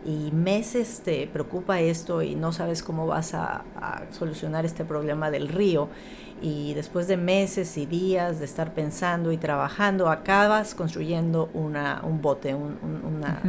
Y 0.04 0.30
meses 0.30 1.00
te 1.04 1.26
preocupa 1.26 1.80
esto 1.80 2.22
y 2.22 2.36
no 2.36 2.52
sabes 2.52 2.84
cómo 2.84 3.08
vas 3.08 3.34
a, 3.34 3.64
solucionar 4.10 4.64
este 4.64 4.84
problema 4.84 5.32
del 5.32 5.48
río. 5.48 5.88
Y 6.40 6.75
después 6.75 7.08
de 7.08 7.16
meses 7.16 7.76
y 7.76 7.86
días 7.86 8.38
de 8.38 8.44
estar 8.44 8.72
pensando 8.75 9.32
y 9.32 9.36
trabajando 9.36 10.08
acabas 10.08 10.76
construyendo 10.76 11.50
una, 11.54 12.02
un 12.04 12.22
bote, 12.22 12.54
una, 12.54 13.42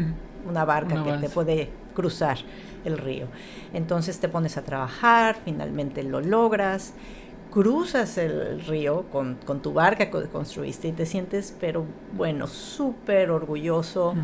una, 0.46 0.66
barca 0.66 1.04
que 1.04 1.14
te 1.14 1.30
puede 1.30 1.70
cruzar 1.94 2.38
el 2.86 2.98
río. 2.98 3.28
Entonces 3.74 4.20
te 4.20 4.30
pones 4.30 4.58
a 4.58 4.64
trabajar, 4.64 5.38
finalmente 5.44 6.04
lo 6.04 6.22
logras 6.22 6.94
cruzas 7.50 8.18
el 8.18 8.62
río 8.62 9.06
con, 9.12 9.38
tu 9.62 9.74
barca 9.74 10.10
que 10.10 10.28
construiste 10.28 10.90
y 10.90 10.92
te 10.92 11.06
sientes, 11.06 11.56
pero 11.60 11.86
bueno, 12.16 12.48
súper 12.48 13.32
orgulloso, 13.32 14.16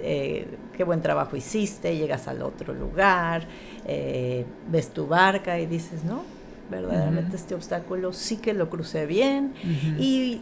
eh, 0.00 0.46
qué 0.76 0.84
buen 0.84 1.00
trabajo 1.02 1.36
hiciste, 1.36 1.96
llegas 1.96 2.26
al 2.28 2.42
otro 2.42 2.74
lugar, 2.74 3.46
eh, 3.86 4.44
ves 4.68 4.90
tu 4.90 5.06
barca 5.06 5.58
y 5.58 5.66
dices, 5.66 6.04
no, 6.04 6.22
verdaderamente 6.70 7.36
este 7.36 7.54
obstáculo 7.54 8.12
sí 8.12 8.38
que 8.38 8.54
lo 8.54 8.70
crucé 8.70 9.06
bien 9.06 9.52
y 9.98 10.40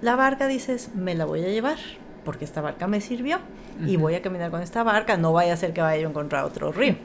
la 0.00 0.16
barca 0.16 0.46
dices, 0.46 0.90
me 0.94 1.14
la 1.14 1.24
voy 1.24 1.44
a 1.44 1.48
llevar 1.48 1.78
porque 2.24 2.44
esta 2.44 2.60
barca 2.60 2.86
me 2.86 3.00
sirvió 3.00 3.38
y 3.86 3.96
voy 3.96 4.14
a 4.14 4.22
caminar 4.22 4.50
con 4.50 4.62
esta 4.62 4.82
barca, 4.82 5.16
no 5.16 5.32
vaya 5.32 5.54
a 5.54 5.56
ser 5.56 5.72
que 5.72 5.80
vaya 5.80 6.06
a 6.06 6.10
encontrar 6.10 6.44
otro 6.44 6.70
río. 6.72 6.96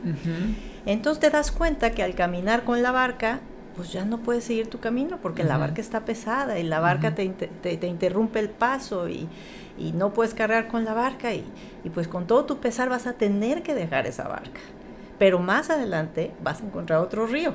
Entonces 0.86 1.22
te 1.22 1.30
das 1.30 1.52
cuenta 1.52 1.92
que 1.92 2.04
al 2.04 2.16
caminar 2.16 2.64
con 2.64 2.84
la 2.84 2.92
barca 2.92 3.40
pues 3.76 3.92
ya 3.92 4.06
no 4.06 4.20
puedes 4.20 4.46
seguir 4.46 4.70
tu 4.70 4.80
camino 4.80 5.20
porque 5.22 5.44
la 5.44 5.58
barca 5.58 5.82
está 5.82 6.06
pesada 6.06 6.60
y 6.60 6.64
la 6.64 6.80
barca 6.80 7.14
te, 7.14 7.28
te, 7.28 7.88
interrumpe 7.88 8.40
el 8.40 8.50
paso 8.50 9.10
y, 9.10 9.28
y, 9.78 9.92
no 9.92 10.14
puedes 10.14 10.34
cargar 10.34 10.68
con 10.70 10.86
la 10.86 10.94
barca 10.94 11.34
y, 11.34 11.44
y, 11.84 11.90
pues 11.90 12.08
con 12.08 12.26
todo 12.26 12.46
tu 12.46 12.60
pesar 12.60 12.90
vas 12.90 13.06
a 13.06 13.14
tener 13.14 13.64
que 13.64 13.76
dejar 13.76 14.08
esa 14.08 14.28
barca. 14.28 14.62
Pero 15.20 15.40
más 15.40 15.70
adelante 15.70 16.32
vas 16.42 16.62
a 16.62 16.66
encontrar 16.66 17.00
otro 17.00 17.28
río. 17.28 17.54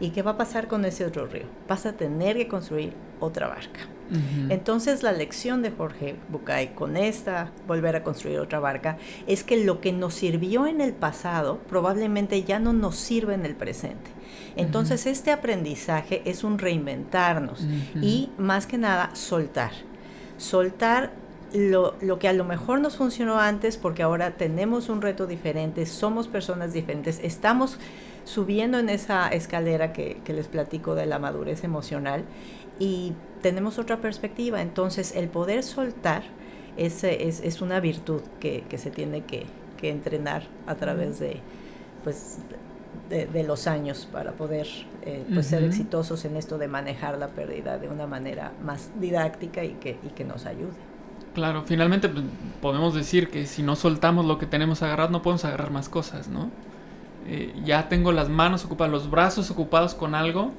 ¿Y 0.00 0.10
qué 0.10 0.22
va 0.22 0.32
a 0.32 0.36
pasar 0.36 0.68
con 0.68 0.84
ese 0.84 1.06
otro 1.06 1.26
río? 1.26 1.44
Vas 1.68 1.86
a 1.86 1.92
tener 1.92 2.36
que 2.36 2.48
construir 2.48 2.92
otra 3.20 3.48
barca. 3.48 3.80
Entonces 4.48 5.02
la 5.02 5.12
lección 5.12 5.62
de 5.62 5.70
Jorge 5.70 6.16
Bucay 6.28 6.74
con 6.74 6.96
esta 6.96 7.50
volver 7.66 7.96
a 7.96 8.04
construir 8.04 8.38
otra 8.38 8.60
barca 8.60 8.98
es 9.26 9.44
que 9.44 9.64
lo 9.64 9.80
que 9.80 9.92
nos 9.92 10.14
sirvió 10.14 10.66
en 10.66 10.80
el 10.80 10.92
pasado 10.92 11.58
probablemente 11.68 12.44
ya 12.44 12.58
no 12.58 12.72
nos 12.72 12.96
sirve 12.96 13.34
en 13.34 13.46
el 13.46 13.54
presente. 13.54 14.10
Entonces 14.56 15.06
este 15.06 15.32
aprendizaje 15.32 16.22
es 16.24 16.44
un 16.44 16.58
reinventarnos 16.58 17.66
y 18.00 18.30
más 18.38 18.66
que 18.66 18.78
nada 18.78 19.10
soltar. 19.14 19.72
Soltar 20.36 21.12
lo, 21.54 21.94
lo, 22.00 22.18
que 22.18 22.28
a 22.28 22.32
lo 22.32 22.44
mejor 22.44 22.80
nos 22.80 22.96
funcionó 22.96 23.38
antes 23.38 23.76
porque 23.76 24.02
ahora 24.02 24.32
tenemos 24.32 24.88
un 24.88 25.00
reto 25.00 25.26
diferente, 25.26 25.86
somos 25.86 26.26
personas 26.26 26.72
diferentes, 26.72 27.20
estamos 27.22 27.78
subiendo 28.24 28.78
en 28.78 28.88
esa 28.88 29.28
escalera 29.28 29.92
que, 29.92 30.20
que 30.24 30.32
les 30.32 30.48
platico 30.48 30.94
de 30.96 31.06
la 31.06 31.18
madurez 31.18 31.62
emocional 31.62 32.24
y 32.78 33.12
tenemos 33.44 33.78
otra 33.78 33.98
perspectiva. 33.98 34.62
Entonces 34.62 35.14
el 35.14 35.28
poder 35.28 35.62
soltar 35.62 36.22
es, 36.78 37.04
es, 37.04 37.40
es 37.40 37.60
una 37.60 37.78
virtud 37.78 38.22
que, 38.40 38.64
que, 38.70 38.78
se 38.78 38.90
tiene 38.90 39.20
que, 39.24 39.44
que 39.76 39.90
entrenar 39.90 40.44
a 40.66 40.76
través 40.76 41.18
de, 41.18 41.42
pues, 42.02 42.38
de, 43.10 43.42
los 43.42 43.66
años 43.66 44.08
para 44.10 44.32
poder 44.32 44.66
eh, 45.02 45.26
pues, 45.34 45.48
ser 45.48 45.62
exitosos 45.62 46.24
en 46.24 46.38
esto 46.38 46.56
de 46.56 46.68
manejar 46.68 47.18
la 47.18 47.28
pérdida 47.28 47.76
de 47.76 47.88
una 47.88 48.06
manera 48.06 48.52
más 48.64 48.88
didáctica 48.98 49.62
y 49.62 49.74
que, 49.74 49.98
y 50.02 50.08
que 50.14 50.24
nos 50.24 50.46
ayude. 50.46 50.72
Claro, 51.34 51.64
finalmente 51.66 52.08
pues, 52.08 52.24
podemos 52.62 52.94
decir 52.94 53.28
que 53.28 53.44
si 53.46 53.62
no 53.62 53.76
soltamos 53.76 54.24
lo 54.24 54.38
que 54.38 54.46
tenemos 54.46 54.82
agarrado 54.82 55.10
no 55.10 55.20
podemos 55.20 55.44
agarrar 55.44 55.70
más 55.70 55.90
cosas, 55.90 56.28
¿no? 56.28 56.50
Eh, 57.26 57.54
ya 57.62 57.90
tengo 57.90 58.10
las 58.10 58.30
manos 58.30 58.64
ocupadas, 58.64 58.90
los 58.90 59.10
brazos 59.10 59.50
ocupados 59.50 59.94
con 59.94 60.14
algo 60.14 60.52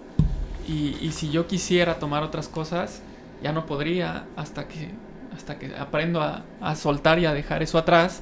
y, 0.67 0.98
y, 1.01 1.12
si 1.12 1.29
yo 1.29 1.48
quisiera 1.48 2.00
tomar 2.00 2.24
otras 2.24 2.48
cosas, 2.48 3.01
ya 3.41 3.51
no 3.51 3.65
podría 3.65 4.25
hasta 4.36 4.67
que, 4.67 4.91
hasta 5.36 5.60
que 5.60 5.75
aprendo 5.75 6.22
a, 6.22 6.43
a 6.62 6.75
soltar 6.75 7.19
y 7.19 7.25
a 7.25 7.34
dejar 7.34 7.63
eso 7.63 7.77
atrás. 7.77 8.22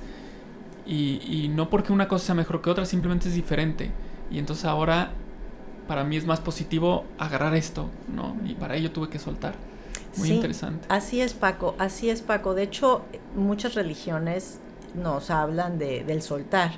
Y, 0.86 1.22
y, 1.24 1.48
no 1.48 1.70
porque 1.70 1.94
una 1.94 2.08
cosa 2.08 2.28
sea 2.28 2.36
mejor 2.36 2.62
que 2.62 2.70
otra, 2.70 2.86
simplemente 2.86 3.30
es 3.30 3.36
diferente. 3.36 3.92
Y 4.30 4.40
entonces 4.40 4.66
ahora 4.66 5.12
para 5.88 6.04
mí 6.04 6.18
es 6.18 6.26
más 6.26 6.40
positivo 6.40 7.06
agarrar 7.18 7.56
esto, 7.56 7.90
¿no? 8.14 8.36
Y 8.46 8.54
para 8.56 8.76
ello 8.76 8.92
tuve 8.92 9.10
que 9.10 9.20
soltar. 9.20 9.56
Muy 10.18 10.30
interesante. 10.30 10.86
Así 10.90 11.22
es, 11.22 11.34
Paco, 11.34 11.76
así 11.80 12.10
es, 12.10 12.22
Paco. 12.22 12.54
De 12.54 12.64
hecho, 12.64 13.04
muchas 13.36 13.74
religiones 13.74 14.60
nos 14.96 15.30
hablan 15.30 15.78
de, 15.78 16.04
del 16.04 16.22
soltar. 16.22 16.72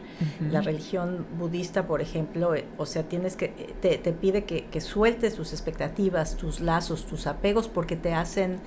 La 0.49 0.61
religión 0.61 1.25
budista, 1.37 1.87
por 1.87 2.01
ejemplo, 2.01 2.55
eh, 2.55 2.65
o 2.77 2.85
sea, 2.85 3.03
tienes 3.03 3.35
que, 3.35 3.45
eh, 3.45 3.75
te, 3.81 3.97
te 3.97 4.11
pide 4.11 4.45
que, 4.45 4.65
que, 4.65 4.81
sueltes 4.81 5.35
tus 5.35 5.53
expectativas, 5.53 6.37
tus 6.37 6.59
lazos, 6.59 7.05
tus 7.05 7.27
apegos, 7.27 7.67
porque 7.67 7.95
te 7.95 8.13
hacen, 8.13 8.59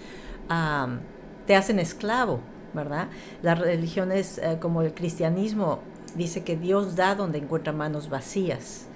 te 1.47 1.57
hacen 1.57 1.79
esclavo, 1.79 2.41
¿verdad? 2.75 3.09
Las 3.43 3.59
religiones 3.59 4.39
eh, 4.39 4.59
como 4.61 4.83
el 4.83 4.95
cristianismo 4.95 5.81
dice 6.17 6.43
que 6.43 6.57
Dios 6.57 6.97
da 6.97 7.15
donde 7.15 7.39
encuentra 7.39 7.73
manos 7.73 8.09
vacías. 8.09 8.87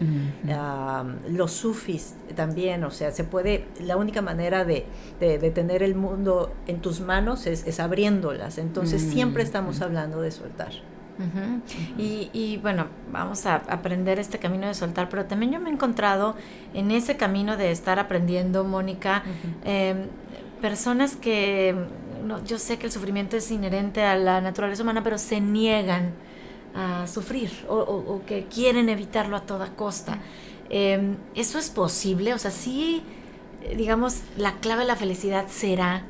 los 1.28 1.52
sufis 1.52 2.14
también, 2.35 2.85
o 2.85 2.90
sea, 2.90 3.12
se 3.12 3.25
puede, 3.25 3.66
la 3.81 3.97
única 3.97 4.23
manera 4.23 4.64
de, 4.64 4.87
de, 5.21 5.50
tener 5.50 5.83
el 5.83 5.95
mundo 5.95 6.52
en 6.66 6.81
tus 6.81 7.00
manos 7.00 7.47
es, 7.47 7.66
es 7.66 7.81
abriéndolas. 7.81 8.59
Entonces 8.59 9.02
siempre 9.02 9.42
estamos 9.42 9.81
hablando 9.81 10.21
de 10.21 10.31
soltar. 10.31 10.73
y, 11.99 12.31
y, 12.33 12.57
bueno, 12.59 12.87
vamos 13.12 13.47
a 13.47 13.57
aprender 13.57 14.19
este 14.19 14.38
camino 14.38 14.66
de 14.66 14.75
soltar, 14.75 15.09
pero 15.09 15.26
también 15.26 15.52
yo 15.52 15.61
me 15.61 15.71
he 15.71 15.73
encontrado 15.73 16.35
en 16.75 16.90
ese 16.90 17.16
camino 17.16 17.57
de 17.57 17.71
estar 17.71 17.99
aprendiendo, 17.99 18.64
Mónica, 18.64 19.23
em, 19.64 20.07
personas 20.61 21.16
que, 21.16 21.76
no, 22.25 22.42
yo 22.45 22.59
sé 22.59 22.78
que 22.78 22.87
el 22.87 22.92
sufrimiento 22.92 23.37
es 23.37 23.50
inherente 23.50 24.02
a 24.02 24.16
la 24.16 24.40
naturaleza 24.40 24.83
humana, 24.83 25.02
pero 25.04 25.19
se 25.19 25.40
niegan 25.40 26.12
a 26.74 27.06
sufrir 27.06 27.50
o, 27.68 28.22
que 28.26 28.46
quieren 28.46 28.88
evitarlo 28.88 29.36
a 29.36 29.40
toda 29.40 29.74
costa. 29.74 30.18
Em, 30.70 31.16
¿Eso 31.34 31.58
es 31.58 31.70
posible? 31.70 32.34
O 32.34 32.38
sea, 32.38 32.50
sí, 32.50 33.02
digamos, 33.76 34.22
la 34.36 34.54
clave 34.60 34.82
de 34.82 34.88
la 34.88 34.96
felicidad 34.96 35.48
será, 35.48 36.04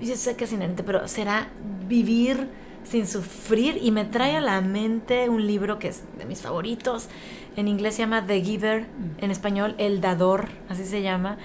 yo 0.00 0.16
sé 0.16 0.36
que 0.36 0.44
es 0.44 0.52
inherente, 0.52 0.82
pero 0.82 1.06
será 1.08 1.48
vivir 1.88 2.48
sin 2.84 3.06
sufrir 3.06 3.78
y 3.82 3.90
me 3.90 4.04
trae 4.04 4.36
a 4.36 4.40
la 4.40 4.60
mente 4.60 5.28
un 5.28 5.46
libro 5.46 5.78
que 5.78 5.88
es 5.88 6.04
de 6.18 6.24
mis 6.24 6.40
favoritos. 6.40 7.08
En 7.56 7.68
inglés 7.68 7.96
se 7.96 8.02
llama 8.02 8.24
The 8.26 8.40
Giver, 8.40 8.86
en 9.18 9.30
español 9.30 9.74
El 9.78 10.00
Dador, 10.00 10.48
así 10.68 10.84
se 10.84 11.02
llama. 11.02 11.38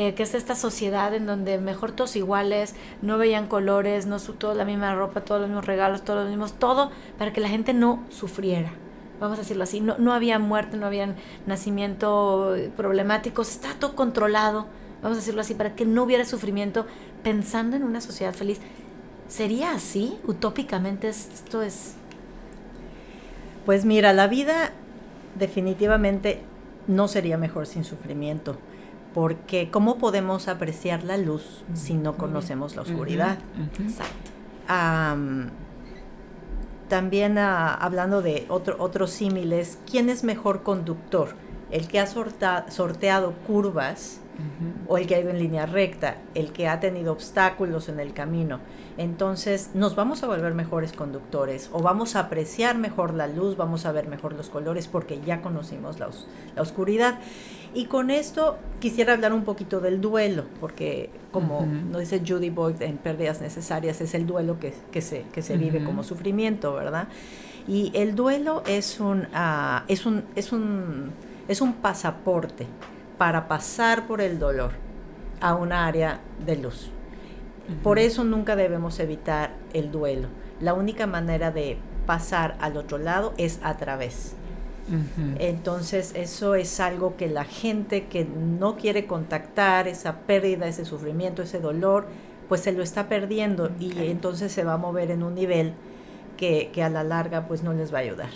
Eh, 0.00 0.14
que 0.14 0.22
es 0.22 0.32
esta 0.34 0.54
sociedad 0.54 1.12
en 1.12 1.26
donde 1.26 1.58
mejor 1.58 1.90
todos 1.90 2.14
iguales, 2.14 2.76
no 3.02 3.18
veían 3.18 3.48
colores, 3.48 4.06
no 4.06 4.20
su 4.20 4.34
toda 4.34 4.54
la 4.54 4.64
misma 4.64 4.94
ropa, 4.94 5.22
todos 5.22 5.40
los 5.40 5.50
mismos 5.50 5.66
regalos, 5.66 6.04
todos 6.04 6.20
los 6.20 6.28
mismos, 6.28 6.52
todo 6.52 6.92
para 7.18 7.32
que 7.32 7.40
la 7.40 7.48
gente 7.48 7.74
no 7.74 8.04
sufriera. 8.08 8.70
Vamos 9.18 9.38
a 9.38 9.42
decirlo 9.42 9.64
así, 9.64 9.80
no, 9.80 9.98
no 9.98 10.12
había 10.12 10.38
muerte, 10.38 10.76
no 10.76 10.86
había 10.86 11.16
nacimiento 11.48 12.54
problemáticos, 12.76 13.50
está 13.50 13.74
todo 13.74 13.96
controlado, 13.96 14.68
vamos 15.02 15.18
a 15.18 15.20
decirlo 15.20 15.40
así, 15.40 15.54
para 15.54 15.74
que 15.74 15.84
no 15.84 16.04
hubiera 16.04 16.24
sufrimiento, 16.24 16.86
pensando 17.24 17.76
en 17.76 17.82
una 17.82 18.00
sociedad 18.00 18.34
feliz. 18.34 18.60
¿Sería 19.26 19.72
así? 19.72 20.16
Utópicamente 20.28 21.08
esto 21.08 21.60
es... 21.60 21.96
Pues 23.66 23.84
mira, 23.84 24.12
la 24.12 24.28
vida 24.28 24.70
definitivamente 25.36 26.40
no 26.86 27.08
sería 27.08 27.36
mejor 27.36 27.66
sin 27.66 27.82
sufrimiento 27.82 28.58
porque 29.14 29.70
¿cómo 29.70 29.98
podemos 29.98 30.48
apreciar 30.48 31.04
la 31.04 31.16
luz 31.16 31.64
si 31.74 31.94
no 31.94 32.16
conocemos 32.16 32.76
la 32.76 32.82
oscuridad? 32.82 33.38
Exacto. 33.80 34.30
también 36.88 37.38
ah, 37.38 37.74
hablando 37.74 38.22
de 38.22 38.46
otro, 38.48 38.76
otros 38.78 39.10
símiles, 39.10 39.78
¿quién 39.90 40.08
es 40.08 40.24
mejor 40.24 40.62
conductor? 40.62 41.34
¿El 41.70 41.88
que 41.88 42.00
ha 42.00 42.06
sorteado 42.06 43.32
curvas 43.46 44.20
o 44.86 44.98
el 44.98 45.06
que 45.06 45.14
ha 45.14 45.20
ido 45.20 45.30
en 45.30 45.38
línea 45.38 45.66
recta? 45.66 46.16
¿El 46.34 46.52
que 46.52 46.68
ha 46.68 46.80
tenido 46.80 47.12
obstáculos 47.12 47.88
en 47.88 48.00
el 48.00 48.12
camino? 48.12 48.60
Entonces 48.96 49.70
nos 49.74 49.94
vamos 49.94 50.22
a 50.22 50.26
volver 50.26 50.54
mejores 50.54 50.92
conductores 50.92 51.70
o 51.72 51.80
vamos 51.80 52.16
a 52.16 52.20
apreciar 52.20 52.76
mejor 52.76 53.14
la 53.14 53.28
luz, 53.28 53.56
vamos 53.56 53.86
a 53.86 53.92
ver 53.92 54.08
mejor 54.08 54.32
los 54.32 54.48
colores 54.48 54.88
porque 54.88 55.20
ya 55.24 55.40
conocimos 55.40 55.98
la, 56.00 56.08
la 56.56 56.62
oscuridad. 56.62 57.18
Y 57.74 57.84
con 57.84 58.10
esto 58.10 58.56
quisiera 58.80 59.12
hablar 59.12 59.32
un 59.32 59.44
poquito 59.44 59.80
del 59.80 60.00
duelo, 60.00 60.44
porque 60.58 61.10
como 61.30 61.66
nos 61.66 62.00
dice 62.00 62.22
Judy 62.26 62.50
Boyd 62.50 62.80
en 62.80 62.96
Pérdidas 62.96 63.40
Necesarias, 63.40 64.00
es 64.00 64.14
el 64.14 64.26
duelo 64.26 64.58
que, 64.58 64.72
se, 65.02 65.22
que 65.32 65.42
se 65.42 65.56
vive 65.56 65.84
como 65.84 66.02
sufrimiento, 66.02 66.72
¿verdad? 66.74 67.08
Y 67.68 67.92
el 67.94 68.14
duelo 68.14 68.62
es 68.66 68.98
un, 68.98 69.20
uh, 69.34 69.82
es, 69.86 70.06
un, 70.06 70.24
es, 70.34 70.52
un, 70.52 71.12
es 71.46 71.60
un 71.60 71.74
pasaporte 71.74 72.66
para 73.18 73.48
pasar 73.48 74.06
por 74.06 74.20
el 74.20 74.38
dolor 74.38 74.70
a 75.40 75.54
un 75.54 75.72
área 75.72 76.20
de 76.44 76.56
luz. 76.56 76.90
Por 77.82 77.98
eso 77.98 78.24
nunca 78.24 78.56
debemos 78.56 78.98
evitar 78.98 79.50
el 79.74 79.90
duelo. 79.90 80.28
La 80.60 80.72
única 80.72 81.06
manera 81.06 81.50
de 81.50 81.76
pasar 82.06 82.56
al 82.60 82.76
otro 82.76 82.96
lado 82.96 83.34
es 83.36 83.60
a 83.62 83.76
través. 83.76 84.34
Entonces 85.38 86.12
eso 86.14 86.54
es 86.54 86.80
algo 86.80 87.16
que 87.16 87.28
la 87.28 87.44
gente 87.44 88.06
que 88.06 88.24
no 88.24 88.76
quiere 88.76 89.06
contactar, 89.06 89.86
esa 89.86 90.20
pérdida, 90.20 90.66
ese 90.66 90.86
sufrimiento, 90.86 91.42
ese 91.42 91.60
dolor, 91.60 92.06
pues 92.48 92.62
se 92.62 92.72
lo 92.72 92.82
está 92.82 93.06
perdiendo 93.06 93.70
y 93.78 93.92
entonces 94.06 94.50
se 94.50 94.64
va 94.64 94.74
a 94.74 94.78
mover 94.78 95.10
en 95.10 95.22
un 95.22 95.34
nivel 95.34 95.74
que, 96.38 96.70
a 96.82 96.88
la 96.88 97.04
larga 97.04 97.46
pues 97.46 97.62
no 97.62 97.74
les 97.74 97.92
va 97.92 97.98
a 97.98 98.00
ayudar. 98.00 98.30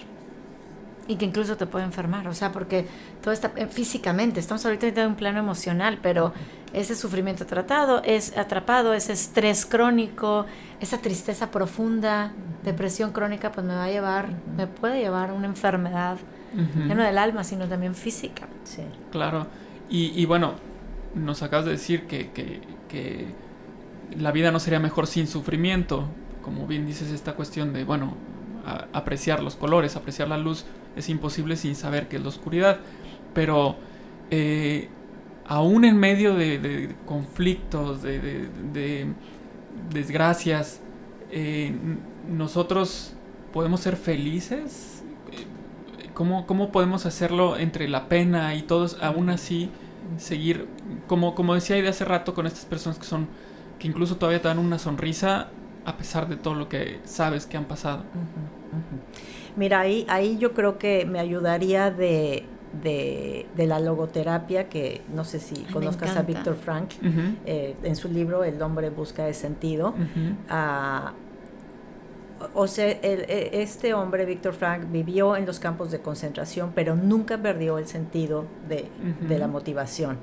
Y 1.13 1.17
que 1.17 1.27
incluso 1.27 1.59
te 1.59 1.67
puede 1.67 1.85
enfermar, 1.85 2.27
o 2.27 2.33
sea, 2.33 2.53
porque 2.53 2.87
todo 3.21 3.35
está 3.35 3.53
eh, 3.57 3.67
físicamente, 3.67 4.41
estamos 4.41 4.65
ahorita 4.65 4.87
en 4.87 5.09
un 5.09 5.15
plano 5.15 5.39
emocional, 5.39 5.99
pero 6.01 6.33
ese 6.73 6.97
sufrimiento 6.97 7.45
tratado 7.45 8.01
es 8.03 8.35
atrapado, 8.39 8.95
ese 8.95 9.13
estrés 9.13 9.67
crónico, 9.67 10.47
esa 10.81 11.03
tristeza 11.03 11.51
profunda, 11.51 12.33
depresión 12.65 13.13
crónica, 13.13 13.53
pues 13.53 13.67
me 13.67 13.75
va 13.75 13.85
a 13.85 13.91
llevar, 13.91 14.31
me 14.57 14.67
puede 14.67 15.01
llevar 15.01 15.31
a 15.31 15.33
una 15.35 15.49
enfermedad 15.49 16.17
no 16.55 17.03
del 17.03 17.19
alma, 17.19 17.45
sino 17.45 17.67
también 17.67 17.95
física. 17.95 18.47
Sí. 18.65 18.83
Claro. 19.11 19.47
Y, 19.89 20.25
bueno, 20.25 20.55
nos 21.15 21.43
acabas 21.43 21.67
de 21.67 21.73
decir 21.73 22.07
que, 22.07 22.31
que, 22.31 23.27
la 24.19 24.33
vida 24.33 24.51
no 24.51 24.61
sería 24.61 24.81
mejor 24.81 25.07
sin 25.07 25.27
sufrimiento. 25.27 26.07
Como 26.41 26.67
bien 26.67 26.87
dices, 26.87 27.11
esta 27.11 27.35
cuestión 27.35 27.75
de, 27.75 27.85
bueno, 27.85 28.15
apreciar 28.93 29.43
los 29.43 29.57
colores, 29.57 29.97
apreciar 29.97 30.29
la 30.29 30.39
luz, 30.39 30.65
es 30.97 31.09
imposible 31.09 31.57
sin 31.57 31.75
saber 31.75 32.09
qué 32.09 32.17
es 32.17 32.23
la 32.23 32.29
oscuridad. 32.29 32.81
Pero 33.35 33.77
eh, 34.31 34.89
aún 35.47 35.85
en 35.85 35.97
medio 35.97 36.35
de, 36.35 36.95
conflictos, 37.07 38.03
de, 38.03 39.13
desgracias, 39.93 40.81
eh, 41.31 41.73
nosotros 42.29 43.15
podemos 43.53 43.81
ser 43.81 43.97
felices 43.97 45.03
¿Cómo, 46.15 46.47
¿Cómo 46.47 46.71
podemos 46.73 47.07
hacerlo 47.07 47.57
entre 47.57 47.89
la 47.89 48.09
pena 48.09 48.55
y 48.55 48.63
todos, 48.63 48.99
aún 49.01 49.31
así, 49.31 49.71
seguir, 50.19 50.69
como, 51.07 51.35
como 51.35 51.55
decía 51.55 51.77
de 51.77 51.89
hace 51.89 52.05
rato, 52.05 52.35
con 52.35 52.47
estas 52.47 52.67
personas 52.67 52.99
que 52.99 53.07
son, 53.07 53.29
que 53.79 53.89
incluso 53.89 54.17
todavía 54.17 54.43
te 54.43 54.49
dan 54.49 54.59
una 54.59 54.79
sonrisa 54.79 55.49
a 55.85 55.97
pesar 55.97 56.29
de 56.29 56.37
todo 56.37 56.55
lo 56.55 56.69
que 56.69 57.01
sabes 57.05 57.47
que 57.47 57.57
han 57.57 57.65
pasado? 57.65 58.05
Mira, 59.57 59.81
ahí, 59.81 60.07
ahí 60.09 60.39
yo 60.39 60.53
creo 60.55 60.79
que 60.79 61.05
me 61.05 61.19
ayudaría 61.19 61.91
de, 61.91 62.45
de, 62.83 63.67
la 63.67 63.81
logoterapia, 63.81 64.69
que 64.69 65.03
no 65.13 65.25
sé 65.25 65.41
si 65.41 65.63
conozcas 65.65 66.17
a 66.17 66.23
Víctor 66.23 66.57
Frank, 66.57 66.91
eh, 67.47 67.77
en 67.83 67.97
su 67.97 68.09
libro 68.09 68.45
El 68.45 68.61
hombre 68.63 68.91
busca 68.91 69.25
de 69.25 69.35
sentido. 69.35 69.95
O 72.55 72.67
sea, 72.67 72.89
e, 72.89 73.51
este 73.53 73.95
hombre, 73.95 74.25
Víctor 74.25 74.55
Frank, 74.55 74.91
vivió 74.91 75.37
en 75.37 75.47
los 75.47 75.61
campos 75.61 75.91
de 75.91 76.01
concentración, 76.01 76.73
pero 76.75 76.97
nunca 76.97 77.39
perdió 77.39 77.79
el 77.79 77.87
sentido 77.87 78.47
de, 78.69 78.89
la 79.39 79.47
motivación. 79.47 80.19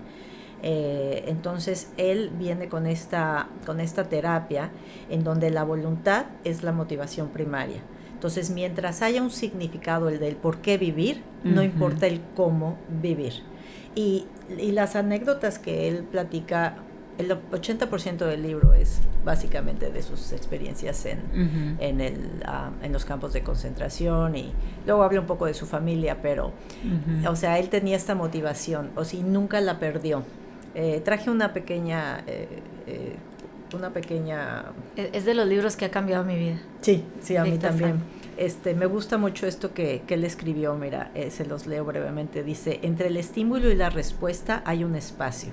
Eh, 0.61 1.23
entonces, 1.27 1.91
él 1.95 2.31
viene 2.37 2.67
con 2.67 2.85
esta, 2.85 3.47
con 3.65 3.79
esta 3.79 4.03
terapia 4.05 4.71
en 5.09 5.23
donde 5.23 5.49
la 5.49 5.63
voluntad 5.63 6.25
es 6.43 6.63
la 6.63 6.73
motivación 6.73 7.29
primaria. 7.29 7.81
Entonces, 8.19 8.49
mientras 8.49 9.01
haya 9.01 9.23
un 9.23 9.31
significado, 9.31 10.09
el 10.09 10.19
del 10.19 10.35
por 10.35 10.57
qué 10.57 10.77
vivir, 10.77 11.23
no 11.45 11.63
importa 11.63 12.05
el 12.05 12.19
cómo 12.35 12.77
vivir. 13.01 13.31
Y, 13.95 14.25
y 14.57 14.73
las 14.73 14.97
anécdotas 14.97 15.57
que 15.57 15.87
él 15.87 16.03
platica 16.03 16.75
el 17.17 17.31
80% 17.31 18.17
del 18.17 18.43
libro 18.43 18.73
es 18.73 18.99
básicamente 19.23 19.89
de 19.89 20.03
sus 20.03 20.33
experiencias 20.33 21.05
en, 21.05 21.77
en, 21.79 22.01
el, 22.01 22.43
ah, 22.45 22.71
en, 22.83 22.91
los 22.91 23.05
campos 23.05 23.31
de 23.31 23.41
concentración 23.41 24.35
y 24.35 24.51
luego 24.85 25.03
habla 25.03 25.21
un 25.21 25.25
poco 25.25 25.45
de 25.45 25.53
su 25.53 25.65
familia, 25.65 26.21
pero, 26.21 26.51
o 27.25 27.35
sea, 27.37 27.57
él 27.57 27.69
tenía 27.69 27.95
esta 27.95 28.15
motivación, 28.15 28.91
o 28.97 29.05
si 29.05 29.23
nunca 29.23 29.61
la 29.61 29.79
perdió. 29.79 30.23
Eh, 30.75 31.01
traje 31.05 31.29
una 31.29 31.53
pequeña... 31.53 32.21
Eh, 32.27 32.47
eh, 32.85 33.15
una 33.73 33.91
pequeña... 33.91 34.65
Es 34.95 35.25
de 35.25 35.33
los 35.33 35.47
libros 35.47 35.75
que 35.75 35.85
ha 35.85 35.91
cambiado 35.91 36.23
mi 36.23 36.37
vida. 36.37 36.61
Sí, 36.81 37.03
sí, 37.21 37.35
a 37.37 37.43
mí 37.43 37.57
también. 37.57 38.01
Este, 38.37 38.73
me 38.73 38.85
gusta 38.85 39.17
mucho 39.17 39.47
esto 39.47 39.73
que, 39.73 40.03
que 40.07 40.13
él 40.13 40.23
escribió, 40.23 40.75
mira, 40.75 41.11
se 41.29 41.45
los 41.45 41.67
leo 41.67 41.85
brevemente. 41.85 42.43
Dice, 42.43 42.79
entre 42.83 43.07
el 43.07 43.17
estímulo 43.17 43.69
y 43.69 43.75
la 43.75 43.89
respuesta 43.89 44.63
hay 44.65 44.83
un 44.83 44.95
espacio 44.95 45.51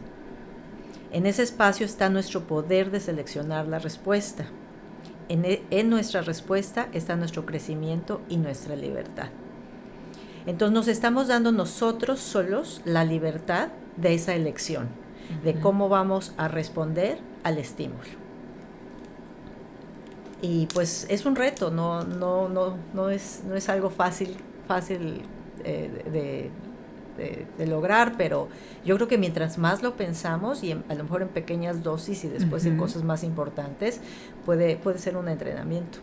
en 1.17 1.25
ese 1.25 1.43
espacio 1.43 1.87
está 1.87 2.11
nuestro 2.11 2.43
poder 2.43 2.91
de 2.91 3.01
seleccionar 3.01 3.67
la 3.67 3.79
respuesta. 3.79 4.45
E, 5.29 5.63
en, 5.71 5.89
nuestra 5.89 6.21
respuesta 6.21 6.89
está 6.93 7.17
nuestro 7.17 7.47
crecimiento 7.47 8.21
y 8.29 8.37
nuestra 8.37 8.77
libertad. 8.77 9.29
Entonces 10.47 10.75
nos 10.75 10.89
estamos 10.89 11.29
dando 11.29 11.53
nosotros 11.53 12.21
solos 12.21 12.83
la 12.85 13.05
libertad 13.05 13.69
de 13.97 14.13
esa 14.13 14.35
elección, 14.35 14.89
de 15.43 15.59
cómo 15.59 15.89
vamos 15.89 16.35
a 16.37 16.49
responder 16.49 17.19
al 17.47 17.59
estímulo. 17.59 18.11
Y 20.43 20.67
pues 20.67 21.07
es 21.09 21.25
un 21.25 21.37
reto, 21.37 21.71
no, 21.71 22.03
no, 22.03 22.49
no, 22.49 22.77
no, 22.93 23.09
es, 23.09 23.43
no 23.47 23.55
es 23.55 23.69
algo 23.69 23.89
fácil, 23.89 24.37
fácil 24.67 25.23
eh, 25.65 26.03
de, 26.13 26.51
de, 27.17 27.67
lograr, 27.67 28.15
pero 28.17 28.49
yo 28.85 28.95
creo 28.97 29.09
que 29.09 29.19
mientras 29.19 29.59
más 29.59 29.83
lo 29.83 29.97
pensamos 29.97 30.63
y 30.63 30.73
a 30.73 30.95
lo 30.95 31.05
mejor 31.05 31.23
en 31.23 31.29
pequeñas 31.29 31.83
dosis 31.83 32.25
y 32.25 32.29
después 32.29 32.65
en 32.67 32.77
cosas 32.77 33.03
más 33.03 33.25
importantes, 33.25 34.01
puede, 34.45 34.77
puede 34.77 34.99
ser 34.99 35.17
un 35.17 35.29
entrenamiento. 35.29 35.99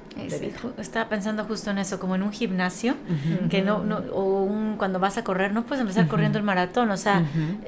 estaba 0.77 1.09
pensando 1.09 1.45
justo 1.45 1.71
en 1.71 1.77
eso, 1.77 1.99
como 1.99 2.15
en 2.15 2.23
un 2.23 2.31
gimnasio, 2.31 2.95
que 3.49 3.61
no, 3.61 3.83
no 3.83 3.97
o 4.11 4.43
un, 4.43 4.75
cuando 4.77 4.99
vas 4.99 5.17
a 5.17 5.23
correr, 5.23 5.53
no 5.53 5.65
puedes 5.65 5.81
empezar 5.81 6.07
corriendo 6.07 6.37
el 6.37 6.43
maratón, 6.43 6.91
o 6.91 6.97
sea, 6.97 7.25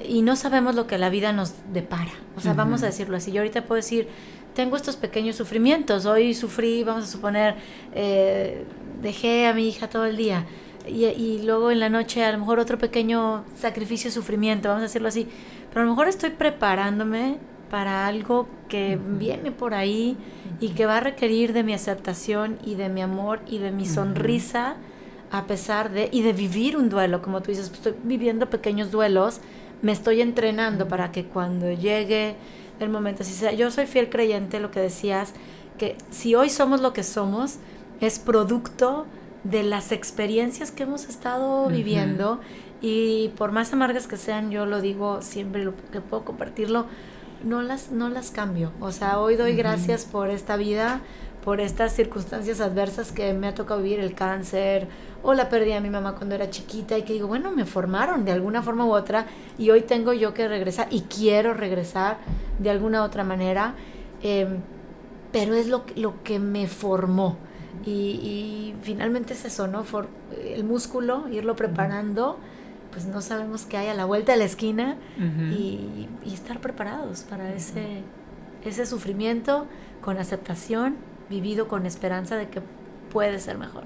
y 0.07 0.21
no 0.21 0.35
sabemos 0.35 0.75
lo 0.75 0.87
que 0.87 0.97
la 0.97 1.09
vida 1.09 1.31
nos 1.31 1.53
depara, 1.71 2.11
o 2.35 2.41
sea, 2.41 2.53
vamos 2.53 2.83
a 2.83 2.87
decirlo 2.87 3.17
así, 3.17 3.31
yo 3.31 3.41
ahorita 3.41 3.63
puedo 3.63 3.77
decir, 3.77 4.07
tengo 4.55 4.77
estos 4.77 4.95
pequeños 4.95 5.35
sufrimientos, 5.35 6.05
hoy 6.05 6.33
sufrí, 6.33 6.83
vamos 6.83 7.03
a 7.03 7.07
suponer, 7.07 7.55
eh, 7.93 8.63
dejé 9.01 9.47
a 9.47 9.53
mi 9.53 9.67
hija 9.67 9.89
todo 9.89 10.05
el 10.05 10.15
día, 10.17 10.45
y, 10.87 11.41
luego 11.43 11.71
en 11.71 11.79
la 11.79 11.89
noche 11.89 12.23
a 12.23 12.31
lo 12.31 12.39
mejor 12.39 12.59
otro 12.59 12.77
pequeño 12.77 13.43
sacrificio, 13.57 14.11
sufrimiento, 14.11 14.69
vamos 14.69 14.81
a 14.81 14.83
decirlo 14.83 15.07
así. 15.07 15.27
Pero 15.69 15.81
a 15.81 15.83
lo 15.85 15.91
mejor 15.91 16.07
estoy 16.07 16.31
preparándome 16.31 17.37
para 17.69 18.07
algo 18.07 18.47
que 18.69 18.97
viene 19.17 19.51
por 19.51 19.73
ahí 19.73 20.17
y 20.59 20.69
que 20.69 20.85
va 20.85 20.97
a 20.97 20.99
requerir 20.99 21.53
de 21.53 21.63
mi 21.63 21.73
aceptación 21.73 22.59
y 22.63 22.75
de 22.75 22.89
mi 22.89 23.01
amor 23.01 23.41
y 23.47 23.57
de 23.57 23.71
mi 23.71 23.85
sonrisa 23.85 24.77
a 25.31 25.45
pesar 25.47 25.91
de 25.91 26.07
y 26.11 26.21
de 26.21 26.33
vivir 26.33 26.77
un 26.77 26.89
duelo, 26.89 27.21
como 27.21 27.41
tú 27.41 27.51
dices, 27.51 27.71
estoy 27.73 27.95
viviendo 28.03 28.49
pequeños 28.49 28.91
duelos 28.91 29.41
me 29.81 29.91
estoy 29.91 30.21
entrenando 30.21 30.87
para 30.87 31.11
que 31.11 31.25
cuando 31.25 31.71
llegue 31.71 32.35
el 32.79 32.89
momento, 32.89 33.23
si 33.23 33.33
sea, 33.33 33.51
yo 33.51 33.69
soy 33.71 33.85
fiel 33.85 34.09
creyente, 34.09 34.59
lo 34.59 34.71
que 34.71 34.79
decías, 34.79 35.33
que 35.77 35.95
si 36.09 36.35
hoy 36.35 36.49
somos 36.49 36.81
lo 36.81 36.93
que 36.93 37.03
somos, 37.03 37.57
es 38.01 38.19
producto 38.19 39.05
de 39.45 39.63
las 39.63 39.91
experiencias 39.91 40.71
que 40.71 40.83
hemos 40.83 41.07
estado 41.07 41.67
viviendo 41.67 42.39
y 42.81 43.29
por 43.37 43.51
más 43.51 43.71
amargas 43.73 44.07
que 44.07 44.17
sean, 44.17 44.51
yo 44.51 44.65
lo 44.65 44.81
digo 44.81 45.21
siempre, 45.21 45.63
lo 45.63 45.73
que 45.91 46.01
puedo 46.01 46.25
compartirlo, 46.25 46.87
no 47.43 47.61
las, 47.61 47.91
no 47.91 48.09
las 48.09 48.31
cambio. 48.31 48.71
O 48.81 48.91
sea, 48.91 49.19
hoy 49.19 49.35
doy 49.35 49.55
gracias 49.55 50.05
por 50.05 50.29
esta 50.29 50.57
vida, 50.57 51.01
por 51.43 51.61
estas 51.61 51.93
circunstancias 51.93 52.59
adversas 52.59 53.11
que 53.11 53.33
me 53.33 53.47
ha 53.47 53.53
tocado 53.53 53.83
vivir, 53.83 53.99
el 53.99 54.15
cáncer 54.15 54.87
o 55.21 55.35
la 55.35 55.47
pérdida 55.47 55.75
de 55.75 55.81
mi 55.81 55.91
mamá 55.91 56.15
cuando 56.15 56.33
era 56.33 56.49
chiquita 56.49 56.97
y 56.97 57.03
que 57.03 57.13
digo, 57.13 57.27
bueno, 57.27 57.51
me 57.51 57.65
formaron 57.65 58.25
de 58.25 58.31
alguna 58.31 58.63
forma 58.63 58.85
u 58.85 58.93
otra 58.93 59.27
y 59.59 59.69
hoy 59.69 59.81
tengo 59.81 60.11
yo 60.13 60.33
que 60.33 60.47
regresar 60.47 60.87
y 60.89 61.01
quiero 61.01 61.53
regresar 61.53 62.17
de 62.57 62.71
alguna 62.71 63.03
otra 63.03 63.23
manera, 63.23 63.75
em, 64.23 64.57
pero 65.31 65.53
es 65.53 65.67
lo, 65.67 65.85
lo 65.95 66.23
que 66.23 66.39
me 66.39 66.67
formó. 66.67 67.37
Y, 67.85 68.73
finalmente 68.81 69.33
es 69.33 69.45
eso, 69.45 69.67
¿no? 69.67 69.83
el 70.43 70.63
músculo, 70.63 71.27
irlo 71.29 71.55
preparando 71.55 72.37
pues 72.95 73.07
no 73.07 73.21
sabemos 73.21 73.65
qué 73.65 73.75
hay 73.75 73.87
a 73.89 73.93
la 73.93 74.05
vuelta 74.05 74.31
de 74.31 74.37
la 74.37 74.45
esquina 74.45 74.95
y, 75.51 76.07
estar 76.25 76.61
preparados 76.61 77.23
para 77.23 77.53
ese, 77.53 78.03
ese 78.63 78.85
sufrimiento 78.85 79.67
con 80.01 80.17
aceptación, 80.17 80.95
vivido 81.29 81.67
con 81.67 81.85
esperanza 81.85 82.37
de 82.37 82.47
que 82.47 82.61
puede 83.11 83.39
ser 83.39 83.57
mejor. 83.57 83.83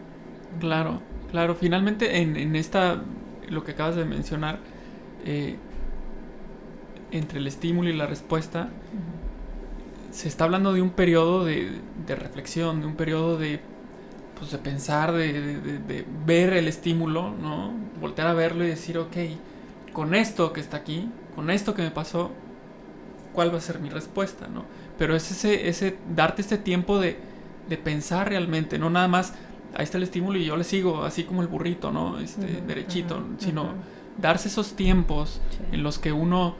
Claro, 0.59 1.01
claro. 1.31 1.55
Finalmente 1.55 2.21
en, 2.21 2.35
en 2.35 2.55
esta, 2.55 3.01
lo 3.49 3.63
que 3.63 3.71
acabas 3.71 3.95
de 3.95 4.05
mencionar, 4.05 4.59
eh, 5.25 5.55
entre 7.11 7.39
el 7.39 7.47
estímulo 7.47 7.89
y 7.89 7.93
la 7.93 8.05
respuesta, 8.05 8.69
se 10.11 10.27
está 10.27 10.43
hablando 10.43 10.71
de 10.71 10.83
un 10.83 10.91
periodo 10.91 11.45
de, 11.45 11.71
de 12.05 12.15
reflexión, 12.15 12.81
de 12.81 12.85
un 12.85 12.95
periodo 12.95 13.39
de 13.39 13.59
pues, 14.39 14.51
de 14.51 14.57
pensar, 14.57 15.11
de, 15.11 16.05
ver 16.25 16.53
el 16.53 16.67
estímulo, 16.67 17.31
¿no? 17.31 17.73
Voltear 17.99 18.27
a 18.27 18.33
verlo 18.33 18.63
y 18.63 18.67
decir, 18.67 18.97
ok, 18.97 19.15
con 19.93 20.15
esto 20.15 20.53
que 20.53 20.61
está 20.61 20.77
aquí, 20.77 21.09
con 21.35 21.49
esto 21.49 21.73
que 21.73 21.81
me 21.81 21.91
pasó, 21.91 22.31
¿cuál 23.33 23.53
va 23.53 23.57
a 23.57 23.61
ser 23.61 23.79
mi 23.79 23.89
respuesta, 23.89 24.47
¿no? 24.47 24.63
Pero 24.97 25.15
es 25.15 25.29
ese, 25.31 25.67
ese 25.67 25.97
darte 26.15 26.41
este 26.41 26.57
tiempo 26.57 26.99
de, 26.99 27.17
pensar 27.83 28.29
realmente, 28.29 28.79
no 28.79 28.89
nada 28.89 29.07
más, 29.07 29.33
ahí 29.75 29.83
está 29.83 29.97
el 29.97 30.03
estímulo 30.03 30.39
y 30.39 30.45
yo 30.45 30.57
le 30.57 30.63
sigo, 30.63 31.03
así 31.03 31.23
como 31.25 31.43
el 31.43 31.47
burrito, 31.47 31.91
¿no? 31.91 32.19
Este, 32.19 32.61
derechito, 32.65 33.23
sino 33.37 33.73
darse 34.17 34.47
esos 34.47 34.73
tiempos 34.75 35.41
en 35.71 35.83
los 35.83 35.99
que 35.99 36.11
uno... 36.11 36.55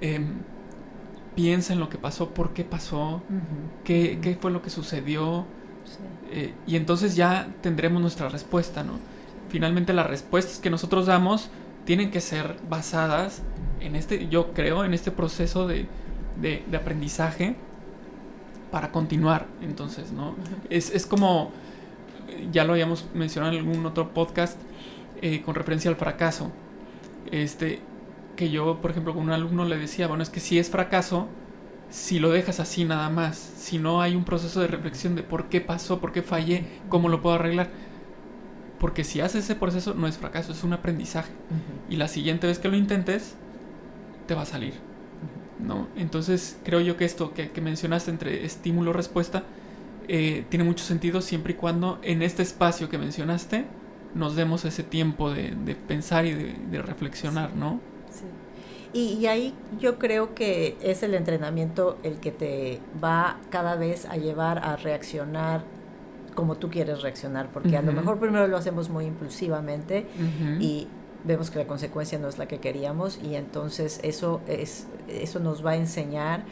Em, 0.00 0.42
piensa 1.34 1.72
en 1.72 1.80
lo 1.80 1.88
que 1.88 1.96
pasó, 1.96 2.34
por 2.34 2.52
qué 2.52 2.62
pasó, 2.62 3.22
qué, 3.84 4.18
qué, 4.20 4.36
fue 4.36 4.50
lo 4.50 4.60
que 4.60 4.68
sucedió, 4.68 5.46
eh, 6.30 6.54
y 6.66 6.76
entonces 6.76 7.16
ya 7.16 7.48
tendremos 7.60 8.00
nuestra 8.00 8.28
respuesta, 8.28 8.82
¿no? 8.82 8.98
Finalmente 9.48 9.92
las 9.92 10.06
respuestas 10.06 10.58
que 10.58 10.70
nosotros 10.70 11.06
damos 11.06 11.50
tienen 11.84 12.10
que 12.10 12.20
ser 12.20 12.56
basadas 12.68 13.42
en 13.80 13.96
este, 13.96 14.28
yo 14.28 14.52
creo, 14.52 14.84
en 14.84 14.94
este 14.94 15.10
proceso 15.10 15.66
de, 15.66 15.86
de, 16.40 16.62
aprendizaje 16.76 17.56
para 18.70 18.90
continuar. 18.90 19.46
Entonces, 19.60 20.12
¿no? 20.12 20.36
es, 20.70 20.90
es, 20.90 21.04
como, 21.04 21.50
ya 22.50 22.64
lo 22.64 22.72
habíamos 22.72 23.06
mencionado 23.14 23.52
en 23.52 23.58
algún 23.58 23.84
otro 23.84 24.14
podcast 24.14 24.58
eh, 25.20 25.42
con 25.42 25.54
referencia 25.54 25.90
al 25.90 25.96
fracaso. 25.96 26.50
Este, 27.30 27.80
que 28.36 28.50
yo, 28.50 28.80
por 28.80 28.90
ejemplo, 28.90 29.14
con 29.14 29.24
un 29.24 29.30
alumno 29.30 29.64
le 29.64 29.76
decía, 29.76 30.06
bueno, 30.06 30.22
es 30.22 30.30
que 30.30 30.40
si 30.40 30.58
es 30.58 30.70
fracaso, 30.70 31.28
si 31.92 32.18
lo 32.18 32.30
dejas 32.30 32.58
así 32.58 32.86
nada 32.86 33.10
más, 33.10 33.36
si 33.36 33.78
no 33.78 34.00
hay 34.00 34.16
un 34.16 34.24
proceso 34.24 34.62
de 34.62 34.66
reflexión 34.66 35.14
de 35.14 35.22
por 35.22 35.50
qué 35.50 35.60
pasó, 35.60 36.00
por 36.00 36.10
qué 36.10 36.22
fallé, 36.22 36.64
cómo 36.88 37.10
lo 37.10 37.20
puedo 37.20 37.34
arreglar. 37.34 37.68
Porque 38.80 39.04
si 39.04 39.20
haces 39.20 39.44
ese 39.44 39.56
proceso 39.56 39.92
no 39.92 40.08
es 40.08 40.16
fracaso, 40.16 40.52
es 40.52 40.64
un 40.64 40.72
aprendizaje. 40.72 41.30
Y 41.90 41.96
la 41.96 42.08
siguiente 42.08 42.46
vez 42.46 42.58
que 42.58 42.68
lo 42.68 42.78
intentes, 42.78 43.36
te 44.26 44.34
va 44.34 44.42
a 44.42 44.46
salir. 44.46 44.72
¿no? 45.60 45.86
Entonces 45.94 46.58
creo 46.64 46.80
yo 46.80 46.96
que 46.96 47.04
esto 47.04 47.34
que, 47.34 47.50
mencionaste 47.60 48.10
entre 48.10 48.46
estímulo-respuesta 48.46 49.44
eh, 50.08 50.46
tiene 50.48 50.64
mucho 50.64 50.84
sentido 50.84 51.20
siempre 51.20 51.52
y 51.52 51.56
cuando 51.56 52.00
en 52.02 52.22
este 52.22 52.42
espacio 52.42 52.88
que 52.88 52.96
mencionaste 52.96 53.66
nos 54.14 54.34
demos 54.34 54.64
ese 54.64 54.82
tiempo 54.82 55.30
de, 55.30 55.76
pensar 55.86 56.24
y 56.24 56.32
de, 56.32 56.80
reflexionar, 56.80 57.54
¿no? 57.54 57.80
Y, 58.94 59.26
ahí 59.26 59.54
yo 59.80 59.98
creo 59.98 60.34
que 60.34 60.76
es 60.82 61.02
el 61.02 61.14
entrenamiento 61.14 61.96
el 62.02 62.20
que 62.20 62.30
te 62.30 62.80
va 63.02 63.38
cada 63.48 63.76
vez 63.76 64.06
a 64.06 64.16
llevar 64.16 64.58
a 64.58 64.76
reaccionar 64.76 65.64
como 66.34 66.56
tú 66.56 66.70
quieres 66.70 67.02
reaccionar, 67.02 67.48
porque 67.52 67.76
a 67.76 67.82
lo 67.82 67.92
mejor 67.92 68.18
primero 68.18 68.46
lo 68.48 68.56
hacemos 68.56 68.88
muy 68.88 69.04
impulsivamente 69.04 70.06
y 70.60 70.88
vemos 71.24 71.50
que 71.50 71.58
la 71.58 71.66
consecuencia 71.66 72.18
no 72.18 72.28
es 72.28 72.38
la 72.38 72.46
que 72.46 72.58
queríamos 72.58 73.18
y 73.22 73.34
entonces 73.34 74.00
eso 74.02 74.40
es 74.46 74.86
eso 75.08 75.40
nos 75.40 75.64
va 75.64 75.72
a 75.72 75.76
enseñar 75.76 76.44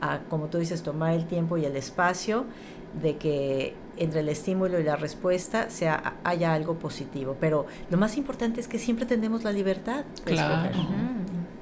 a 0.00 0.20
como 0.28 0.46
tú 0.46 0.58
dices 0.58 0.82
tomar 0.82 1.14
el 1.14 1.26
tiempo 1.26 1.56
y 1.56 1.64
el 1.64 1.76
espacio 1.76 2.44
de 3.00 3.16
que 3.16 3.74
entre 3.96 4.20
el 4.20 4.28
estímulo 4.28 4.78
y 4.80 4.82
la 4.82 4.96
respuesta 4.96 5.70
sea 5.70 6.14
haya 6.24 6.52
algo 6.52 6.78
positivo, 6.78 7.36
pero 7.38 7.66
lo 7.90 7.96
más 7.96 8.16
importante 8.16 8.60
es 8.60 8.68
que 8.68 8.78
siempre 8.78 9.06
tenemos 9.06 9.44
la 9.44 9.52
libertad 9.52 10.04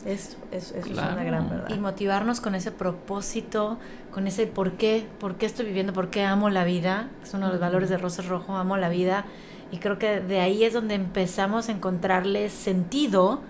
de 0.06 0.16
claro. 0.16 0.46
Es, 0.52 0.72
es, 0.72 0.86
una 0.86 1.24
gran 1.24 1.50
verdad. 1.50 1.68
Y 1.70 1.78
motivarnos 1.78 2.40
con 2.40 2.54
ese 2.54 2.70
propósito, 2.70 3.78
con 4.10 4.26
ese 4.26 4.46
por 4.46 4.72
qué, 4.72 5.06
por 5.18 5.36
qué 5.36 5.46
estoy 5.46 5.66
viviendo, 5.66 5.92
por 5.92 6.10
qué 6.10 6.24
amo 6.24 6.50
la 6.50 6.64
vida. 6.64 7.08
Es 7.22 7.34
uno 7.34 7.46
de 7.46 7.52
los 7.52 7.60
valores 7.60 7.88
de 7.88 7.98
Rosas 7.98 8.26
Rojo, 8.26 8.56
amo 8.56 8.76
la 8.76 8.88
vida. 8.88 9.24
Y 9.72 9.78
creo 9.78 9.98
que 9.98 10.20
de 10.20 10.40
ahí 10.40 10.64
es 10.64 10.72
donde 10.72 10.94
empezamos 10.94 11.68
a 11.68 11.72
encontrarle 11.72 12.48
sentido 12.50 13.40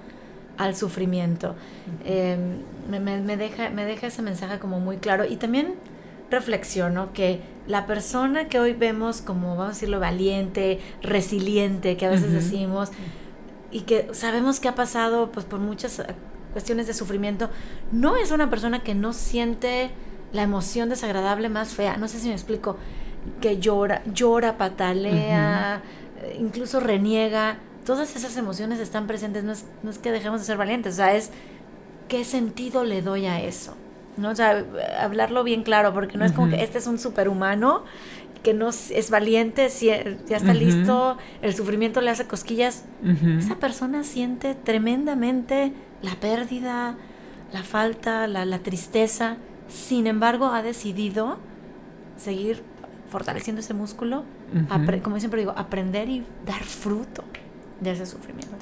al 0.56 0.74
sufrimiento. 0.74 1.54
Em, 2.04 2.62
me, 2.88 3.36
deja, 3.36 3.70
me 3.70 3.84
deja 3.84 4.06
ese 4.06 4.22
mensaje 4.22 4.58
como 4.58 4.80
muy 4.80 4.96
claro. 4.96 5.24
Y 5.26 5.36
también 5.36 5.74
reflexiono 6.30 7.12
que 7.12 7.40
la 7.66 7.86
persona 7.86 8.48
que 8.48 8.58
hoy 8.58 8.72
vemos 8.72 9.20
como, 9.20 9.50
vamos 9.50 9.64
a 9.66 9.68
decirlo, 9.70 10.00
valiente, 10.00 10.80
resiliente, 11.02 11.96
que 11.96 12.06
a 12.06 12.10
veces 12.10 12.32
decimos, 12.32 12.90
y 13.70 13.82
que 13.82 14.08
sabemos 14.12 14.60
que 14.60 14.68
ha 14.68 14.74
pasado 14.74 15.30
pues 15.32 15.44
por 15.44 15.60
muchas 15.60 16.02
cuestiones 16.56 16.86
de 16.86 16.94
sufrimiento, 16.94 17.50
no 17.92 18.16
es 18.16 18.30
una 18.30 18.48
persona 18.48 18.82
que 18.82 18.94
no 18.94 19.12
siente 19.12 19.90
la 20.32 20.40
emoción 20.40 20.88
desagradable 20.88 21.50
más 21.50 21.74
fea. 21.74 21.98
No 21.98 22.08
sé 22.08 22.18
si 22.18 22.28
me 22.28 22.32
explico. 22.32 22.78
Que 23.42 23.58
llora, 23.58 24.02
llora, 24.06 24.56
patalea, 24.56 25.82
incluso 26.40 26.80
reniega. 26.80 27.58
Todas 27.84 28.16
esas 28.16 28.34
emociones 28.38 28.80
están 28.80 29.06
presentes. 29.06 29.44
No 29.44 29.52
es, 29.52 29.66
no 29.82 29.90
es 29.90 29.98
que 29.98 30.10
dejemos 30.10 30.40
de 30.40 30.46
ser 30.46 30.56
valientes, 30.56 30.94
o 30.94 30.96
sea, 30.96 31.14
es 31.14 31.30
qué 32.08 32.24
sentido 32.24 32.84
le 32.84 33.02
doy 33.02 33.26
a 33.26 33.38
eso. 33.38 33.74
¿no? 34.16 34.30
O 34.30 34.34
sea, 34.34 34.64
hablarlo 34.98 35.44
bien 35.44 35.62
claro, 35.62 35.92
porque 35.92 36.16
no 36.16 36.24
es 36.24 36.32
como 36.32 36.48
que 36.48 36.62
este 36.62 36.78
es 36.78 36.86
un 36.86 36.98
superhumano 36.98 37.84
que 38.42 38.54
no 38.54 38.68
es 38.68 39.10
valiente, 39.10 39.70
si 39.70 39.86
ya 39.86 40.36
está 40.36 40.54
listo, 40.54 41.18
el 41.42 41.54
sufrimiento 41.54 42.00
le 42.00 42.10
hace 42.10 42.26
cosquillas. 42.26 42.84
Esa 43.38 43.56
persona 43.56 44.04
siente 44.04 44.54
tremendamente 44.54 45.72
la 46.02 46.14
pérdida, 46.16 46.96
la 47.52 47.62
falta, 47.62 48.26
la, 48.26 48.58
tristeza. 48.60 49.36
Sin 49.68 50.06
embargo, 50.06 50.46
ha 50.46 50.62
decidido 50.62 51.38
seguir 52.16 52.62
fortaleciendo 53.10 53.60
ese 53.60 53.74
músculo, 53.74 54.24
como 55.02 55.18
siempre 55.18 55.40
digo, 55.40 55.52
aprender 55.56 56.08
y 56.08 56.24
dar 56.44 56.62
fruto 56.62 57.24
de 57.80 57.92
ese 57.92 58.06
sufrimiento. 58.06 58.56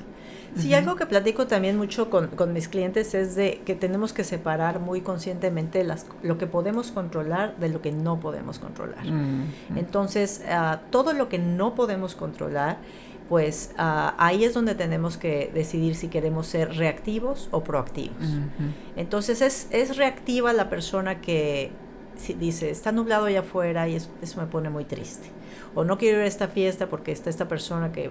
Sí, 0.56 0.74
algo 0.74 0.96
que 0.96 1.06
platico 1.06 1.46
también 1.46 1.76
mucho 1.76 2.10
con, 2.10 2.52
mis 2.52 2.68
clientes 2.68 3.14
es 3.14 3.34
de 3.34 3.62
que 3.64 3.74
tenemos 3.74 4.12
que 4.12 4.24
separar 4.24 4.80
muy 4.80 5.00
conscientemente 5.00 5.84
las, 5.84 6.06
lo 6.22 6.38
que 6.38 6.46
podemos 6.46 6.90
controlar 6.90 7.56
de 7.56 7.68
lo 7.68 7.80
que 7.82 7.92
no 7.92 8.20
podemos 8.20 8.58
controlar. 8.58 9.04
Entonces, 9.76 10.42
ah, 10.48 10.80
todo 10.90 11.12
lo 11.12 11.28
que 11.28 11.38
no 11.38 11.74
podemos 11.74 12.14
controlar, 12.14 12.78
pues 13.28 13.72
ah, 13.78 14.14
ahí 14.18 14.44
es 14.44 14.54
donde 14.54 14.74
tenemos 14.74 15.16
que 15.16 15.50
decidir 15.52 15.96
si 15.96 16.08
queremos 16.08 16.46
ser 16.46 16.76
reactivos 16.76 17.48
o 17.50 17.64
proactivos. 17.64 18.38
Entonces, 18.96 19.40
es, 19.40 19.68
es 19.70 19.96
reactiva 19.96 20.52
la 20.52 20.68
persona 20.68 21.20
que 21.20 21.72
dice, 22.38 22.70
está 22.70 22.92
nublado 22.92 23.26
allá 23.26 23.40
afuera 23.40 23.88
y 23.88 23.96
eso 23.96 24.40
me 24.40 24.46
pone 24.46 24.70
muy 24.70 24.84
triste 24.84 25.30
o 25.74 25.84
no 25.84 25.98
quiero 25.98 26.18
ir 26.18 26.24
a 26.24 26.26
esta 26.26 26.48
fiesta 26.48 26.88
porque 26.88 27.12
está 27.12 27.30
esta 27.30 27.48
persona 27.48 27.92
que, 27.92 28.10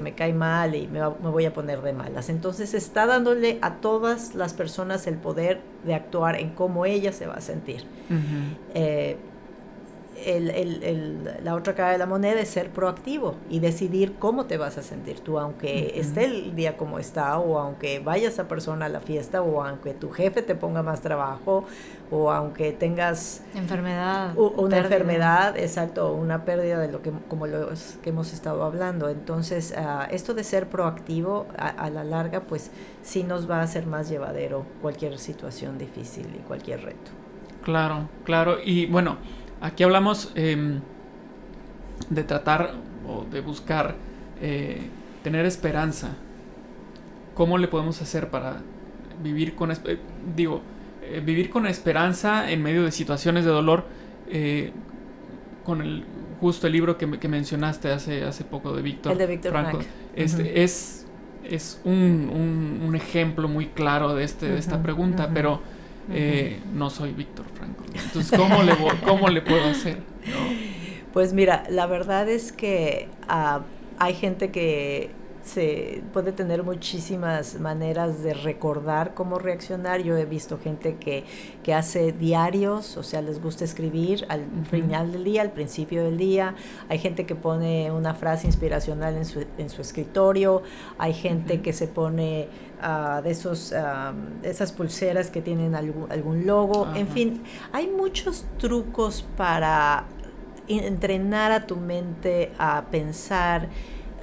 me 0.00 0.14
cae 0.14 0.32
mal 0.32 0.76
y 0.76 0.86
me, 0.86 1.04
voy 1.06 1.44
a 1.44 1.52
poner 1.52 1.82
de 1.82 1.92
malas. 1.92 2.28
Entonces 2.28 2.72
está 2.72 3.04
dándole 3.06 3.58
a 3.62 3.76
todas 3.76 4.36
las 4.36 4.54
personas 4.54 5.08
el 5.08 5.16
poder 5.16 5.60
de 5.84 5.94
actuar 5.94 6.36
en 6.36 6.50
cómo 6.50 6.86
ella 6.86 7.12
se 7.12 7.26
va 7.26 7.34
a 7.34 7.40
sentir. 7.40 7.84
Eh, 8.74 9.16
la 11.42 11.54
otra 11.54 11.74
cara 11.74 11.92
de 11.92 11.98
la 11.98 12.06
moneda 12.06 12.40
es 12.40 12.48
ser 12.48 12.70
proactivo 12.70 13.36
y 13.48 13.60
decidir 13.60 14.14
cómo 14.18 14.46
te 14.46 14.56
vas 14.56 14.78
a 14.78 14.82
sentir 14.82 15.20
tú, 15.20 15.38
aunque 15.38 15.92
esté 15.98 16.24
el 16.24 16.54
día 16.54 16.76
como 16.76 16.98
está, 16.98 17.38
o 17.38 17.58
aunque 17.58 18.00
vaya 18.00 18.28
esa 18.28 18.48
persona 18.48 18.86
a 18.86 18.88
la 18.88 19.00
fiesta, 19.00 19.42
o 19.42 19.62
aunque 19.62 19.94
tu 19.94 20.10
jefe 20.10 20.42
te 20.42 20.54
ponga 20.54 20.82
más 20.82 21.00
trabajo, 21.00 21.64
o 22.10 22.30
aunque 22.30 22.72
tengas 22.72 23.42
enfermedad, 23.54 24.36
una 24.36 24.78
enfermedad, 24.78 25.56
exacto, 25.58 26.12
una 26.14 26.44
pérdida 26.44 26.78
de 26.78 26.90
lo 26.90 27.02
que 27.02 27.12
como 27.28 27.46
lo 27.46 27.68
que 28.02 28.10
hemos 28.10 28.32
estado 28.32 28.64
hablando. 28.64 29.08
Entonces, 29.08 29.74
ah, 29.76 30.08
esto 30.10 30.34
de 30.34 30.44
ser 30.44 30.68
proactivo 30.68 31.46
a, 31.56 31.90
la 31.90 32.04
larga, 32.04 32.40
pues 32.40 32.70
sí 33.02 33.24
nos 33.24 33.50
va 33.50 33.60
a 33.60 33.62
hacer 33.62 33.86
más 33.86 34.08
llevadero 34.08 34.64
cualquier 34.80 35.18
situación 35.18 35.78
difícil 35.78 36.26
y 36.34 36.38
cualquier 36.38 36.82
reto. 36.82 37.10
Claro, 37.62 38.08
claro. 38.24 38.56
Y 38.64 38.86
bueno, 38.86 39.18
aquí 39.60 39.84
hablamos 39.84 40.32
em, 40.34 40.80
de 42.10 42.24
tratar 42.24 42.74
o 43.06 43.24
de 43.30 43.40
buscar 43.40 43.94
eh, 44.40 44.82
tener 45.22 45.46
esperanza. 45.46 46.10
¿Cómo 47.34 47.58
le 47.58 47.68
podemos 47.68 48.00
hacer 48.02 48.28
para 48.28 48.60
vivir 49.22 49.54
con... 49.54 49.72
Digo, 50.34 50.62
eh, 51.02 51.22
vivir 51.24 51.50
con 51.50 51.66
esperanza 51.66 52.50
en 52.50 52.62
medio 52.62 52.84
de 52.84 52.92
situaciones 52.92 53.44
de 53.44 53.50
dolor, 53.50 53.84
eh, 54.28 54.72
con 55.64 55.80
el 55.80 56.04
justo 56.40 56.66
el 56.66 56.72
libro 56.72 56.96
que, 56.98 57.06
mencionaste 57.06 57.90
hace, 57.90 58.24
hace 58.24 58.44
poco 58.44 58.74
de 58.74 58.82
Víctor 58.82 59.16
Franco, 59.42 59.80
este, 60.14 60.62
es, 60.62 61.06
es 61.44 61.80
un, 61.84 62.80
un, 62.84 62.94
ejemplo 62.94 63.48
muy 63.48 63.66
claro 63.66 64.14
de, 64.14 64.22
este, 64.22 64.48
de 64.48 64.58
esta 64.58 64.82
pregunta, 64.82 65.30
pero 65.34 65.60
eh, 66.10 66.60
no 66.74 66.90
soy 66.90 67.12
Víctor 67.12 67.46
Franco. 67.54 67.84
Entonces, 67.92 68.38
¿cómo 68.38 68.62
le, 68.62 68.74
cómo 69.04 69.28
le 69.28 69.42
puedo 69.42 69.64
hacer? 69.68 69.98
Pues 71.12 71.32
mira, 71.32 71.64
la 71.70 71.86
verdad 71.86 72.28
es 72.28 72.52
que 72.52 73.08
ah, 73.28 73.62
hay 73.98 74.14
gente 74.14 74.50
que 74.50 75.10
se 75.48 76.02
puede 76.12 76.32
tener 76.32 76.62
muchísimas 76.62 77.58
maneras 77.58 78.22
de 78.22 78.34
recordar 78.34 79.14
cómo 79.14 79.38
reaccionar. 79.38 80.02
Yo 80.02 80.16
he 80.16 80.24
visto 80.24 80.58
gente 80.58 80.96
que, 80.96 81.24
que 81.62 81.74
hace 81.74 82.12
diarios, 82.12 82.96
o 82.96 83.02
sea, 83.02 83.22
les 83.22 83.42
gusta 83.42 83.64
escribir 83.64 84.26
al 84.28 84.44
final 84.70 85.12
del 85.12 85.24
día, 85.24 85.42
al 85.42 85.52
principio 85.52 86.04
del 86.04 86.18
día. 86.18 86.54
Hay 86.88 86.98
gente 86.98 87.24
que 87.24 87.34
pone 87.34 87.90
una 87.90 88.14
frase 88.14 88.46
inspiracional 88.46 89.16
en 89.16 89.24
su, 89.24 89.44
en 89.56 89.70
su 89.70 89.80
escritorio. 89.80 90.62
Hay 90.98 91.14
gente 91.14 91.62
que 91.62 91.72
se 91.72 91.88
pone 91.88 92.48
uh, 92.82 93.22
de 93.22 93.30
esos, 93.30 93.74
esas 94.42 94.72
pulseras 94.72 95.30
que 95.30 95.40
tienen 95.40 95.74
algún, 95.74 96.12
algún 96.12 96.46
logo. 96.46 96.86
En 96.94 97.08
fin, 97.08 97.42
hay 97.72 97.88
muchos 97.88 98.44
trucos 98.58 99.24
para 99.36 100.04
entrenar 100.68 101.50
a 101.52 101.66
tu 101.66 101.76
mente 101.76 102.52
a 102.58 102.84
pensar 102.90 103.68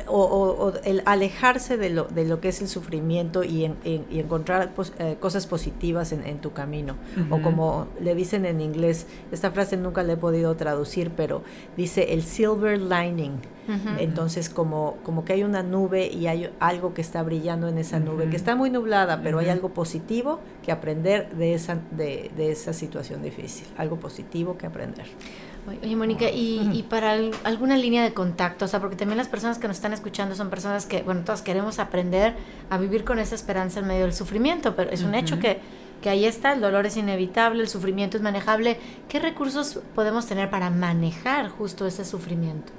o, 0.08 0.74
el 0.84 1.02
alejarse 1.06 1.78
de 1.78 1.90
lo, 1.90 2.06
de 2.06 2.26
lo 2.26 2.40
que 2.40 2.50
es 2.50 2.62
el 2.62 2.68
sufrimiento 2.68 3.44
y, 3.44 3.66
encontrar 3.66 4.74
pues, 4.74 4.94
eh, 5.00 5.18
cosas 5.20 5.48
positivas 5.48 6.12
en, 6.12 6.40
tu 6.40 6.54
camino. 6.54 6.96
O 7.30 7.42
como 7.42 7.88
le 8.00 8.16
dicen 8.16 8.46
en 8.46 8.62
inglés, 8.62 9.08
esta 9.32 9.52
frase 9.52 9.78
nunca 9.78 10.04
la 10.04 10.14
he 10.14 10.18
podido 10.18 10.56
traducir, 10.56 11.12
pero 11.16 11.44
dice 11.78 12.14
el 12.14 12.24
silver 12.24 12.80
lining. 12.80 13.40
Entonces 13.98 14.50
como, 14.50 14.98
como 15.04 15.26
que 15.26 15.34
hay 15.34 15.44
una 15.44 15.64
nube 15.64 16.08
y 16.08 16.28
hay 16.28 16.52
algo 16.60 16.94
que 16.94 17.02
está 17.02 17.24
brillando 17.24 17.68
en 17.68 17.78
esa 17.78 18.00
nube, 18.00 18.30
que 18.30 18.36
está 18.36 18.56
muy 18.56 18.70
nublada, 18.70 19.22
pero 19.24 19.40
hay 19.40 19.50
algo 19.50 19.70
positivo 19.70 20.40
que 20.64 20.72
aprender 20.72 21.36
de 21.36 21.54
esa, 21.54 21.80
de, 21.92 22.32
de 22.36 22.52
esa 22.52 22.74
situación 22.74 23.24
difícil, 23.24 23.68
algo 23.78 23.98
positivo 23.98 24.58
que 24.58 24.68
aprender. 24.68 25.06
Oye, 25.82 25.96
Mónica, 25.96 26.30
y, 26.30 26.86
para 26.90 27.18
alguna 27.44 27.76
línea 27.76 28.04
de 28.04 28.14
contacto, 28.14 28.66
o 28.66 28.68
sea, 28.68 28.80
porque 28.80 28.96
también 28.96 29.18
las 29.18 29.28
personas 29.28 29.58
que 29.58 29.68
nos 29.68 29.78
están 29.78 29.94
escuchando 29.94 30.36
son 30.36 30.52
personas 30.52 30.86
que, 30.86 31.02
bueno, 31.02 31.22
todos 31.26 31.42
queremos 31.42 31.80
aprender 31.80 32.36
a 32.70 32.78
vivir 32.78 33.04
con 33.04 33.18
esa 33.18 33.34
esperanza 33.34 33.80
en 33.80 33.88
medio 33.88 34.04
del 34.04 34.14
sufrimiento, 34.14 34.76
pero 34.76 34.92
es 34.92 35.02
un 35.02 35.16
hecho 35.16 35.40
que, 35.40 35.60
que 36.04 36.10
ahí 36.10 36.26
está, 36.26 36.54
el 36.54 36.62
dolor 36.62 36.86
es 36.86 36.98
inevitable, 36.98 37.64
el 37.64 37.68
sufrimiento 37.68 38.16
es 38.16 38.22
manejable. 38.22 38.78
¿Qué 39.10 39.20
recursos 39.20 39.80
podemos 39.96 40.28
tener 40.28 40.52
para 40.52 40.70
manejar 40.70 41.50
justo 41.50 41.88
ese 41.88 42.06
sufrimiento? 42.06 42.72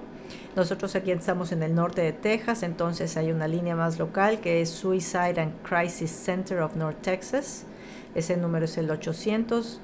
Nosotros 0.57 0.97
aquí 0.97 1.11
estamos 1.11 1.53
en 1.53 1.63
el 1.63 1.75
norte 1.75 2.03
de 2.03 2.13
Texas, 2.13 2.63
entonces 2.63 3.17
hay 3.17 3.31
una 3.31 3.49
línea 3.49 3.77
más 3.77 3.99
local 3.99 4.41
que 4.41 4.61
es 4.61 4.69
Suicide 4.71 5.41
and 5.41 5.55
Crisis 5.63 6.11
Center 6.11 6.61
of 6.61 6.77
North 6.77 7.01
Texas. 7.03 7.65
Ese 8.15 8.37
número 8.37 8.65
es 8.65 8.77
el 8.79 8.91
800, 8.91 9.81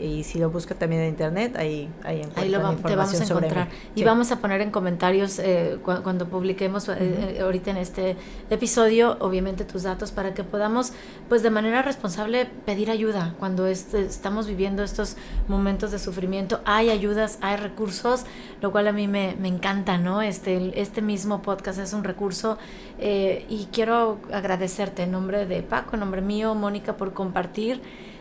Y 0.00 0.24
si 0.24 0.38
lo 0.38 0.50
busca 0.50 0.74
también 0.74 1.02
en 1.02 1.08
internet, 1.10 1.56
ahí, 1.56 1.88
ahí, 2.04 2.22
ahí 2.34 2.48
lo 2.48 2.58
te 2.76 2.96
vamos 2.96 3.20
a 3.20 3.24
encontrar. 3.24 3.68
Y 3.94 4.04
vamos 4.04 4.32
a 4.32 4.40
poner 4.40 4.60
en 4.60 4.70
comentarios 4.70 5.38
eh, 5.38 5.78
cuando 5.82 6.28
publiquemos 6.28 6.88
eh, 6.88 6.96
eh, 6.98 7.40
ahorita 7.40 7.70
en 7.70 7.76
este 7.76 8.16
episodio, 8.48 9.16
obviamente 9.20 9.64
tus 9.64 9.82
datos 9.82 10.10
para 10.12 10.34
que 10.34 10.44
podamos, 10.44 10.92
pues 11.28 11.42
de 11.42 11.50
manera 11.50 11.82
responsable, 11.82 12.46
pedir 12.64 12.90
ayuda 12.90 13.34
cuando 13.38 13.66
estamos 13.66 14.46
viviendo 14.46 14.82
estos 14.82 15.16
momentos 15.48 15.92
de 15.92 15.98
sufrimiento. 15.98 16.60
Hay 16.64 16.90
ayudas, 16.90 17.38
hay 17.40 17.56
recursos, 17.56 18.24
lo 18.60 18.72
cual 18.72 18.88
a 18.88 18.92
mí 18.92 19.08
me, 19.08 19.36
me 19.40 19.48
encanta, 19.48 19.98
¿no? 19.98 20.22
Este, 20.22 20.80
este 20.80 21.02
mismo 21.02 21.42
podcast 21.42 21.78
es 21.78 21.92
un 21.92 22.04
recurso 22.04 22.58
y 22.98 23.68
quiero 23.72 24.18
agradecerte 24.32 25.04
en 25.04 25.12
nombre 25.12 25.46
de 25.46 25.62
Paco, 25.62 25.94
en 25.94 26.00
nombre 26.00 26.20
mío, 26.20 26.54
Mónica, 26.54 26.96
por 26.96 27.12
compartir 27.12 27.80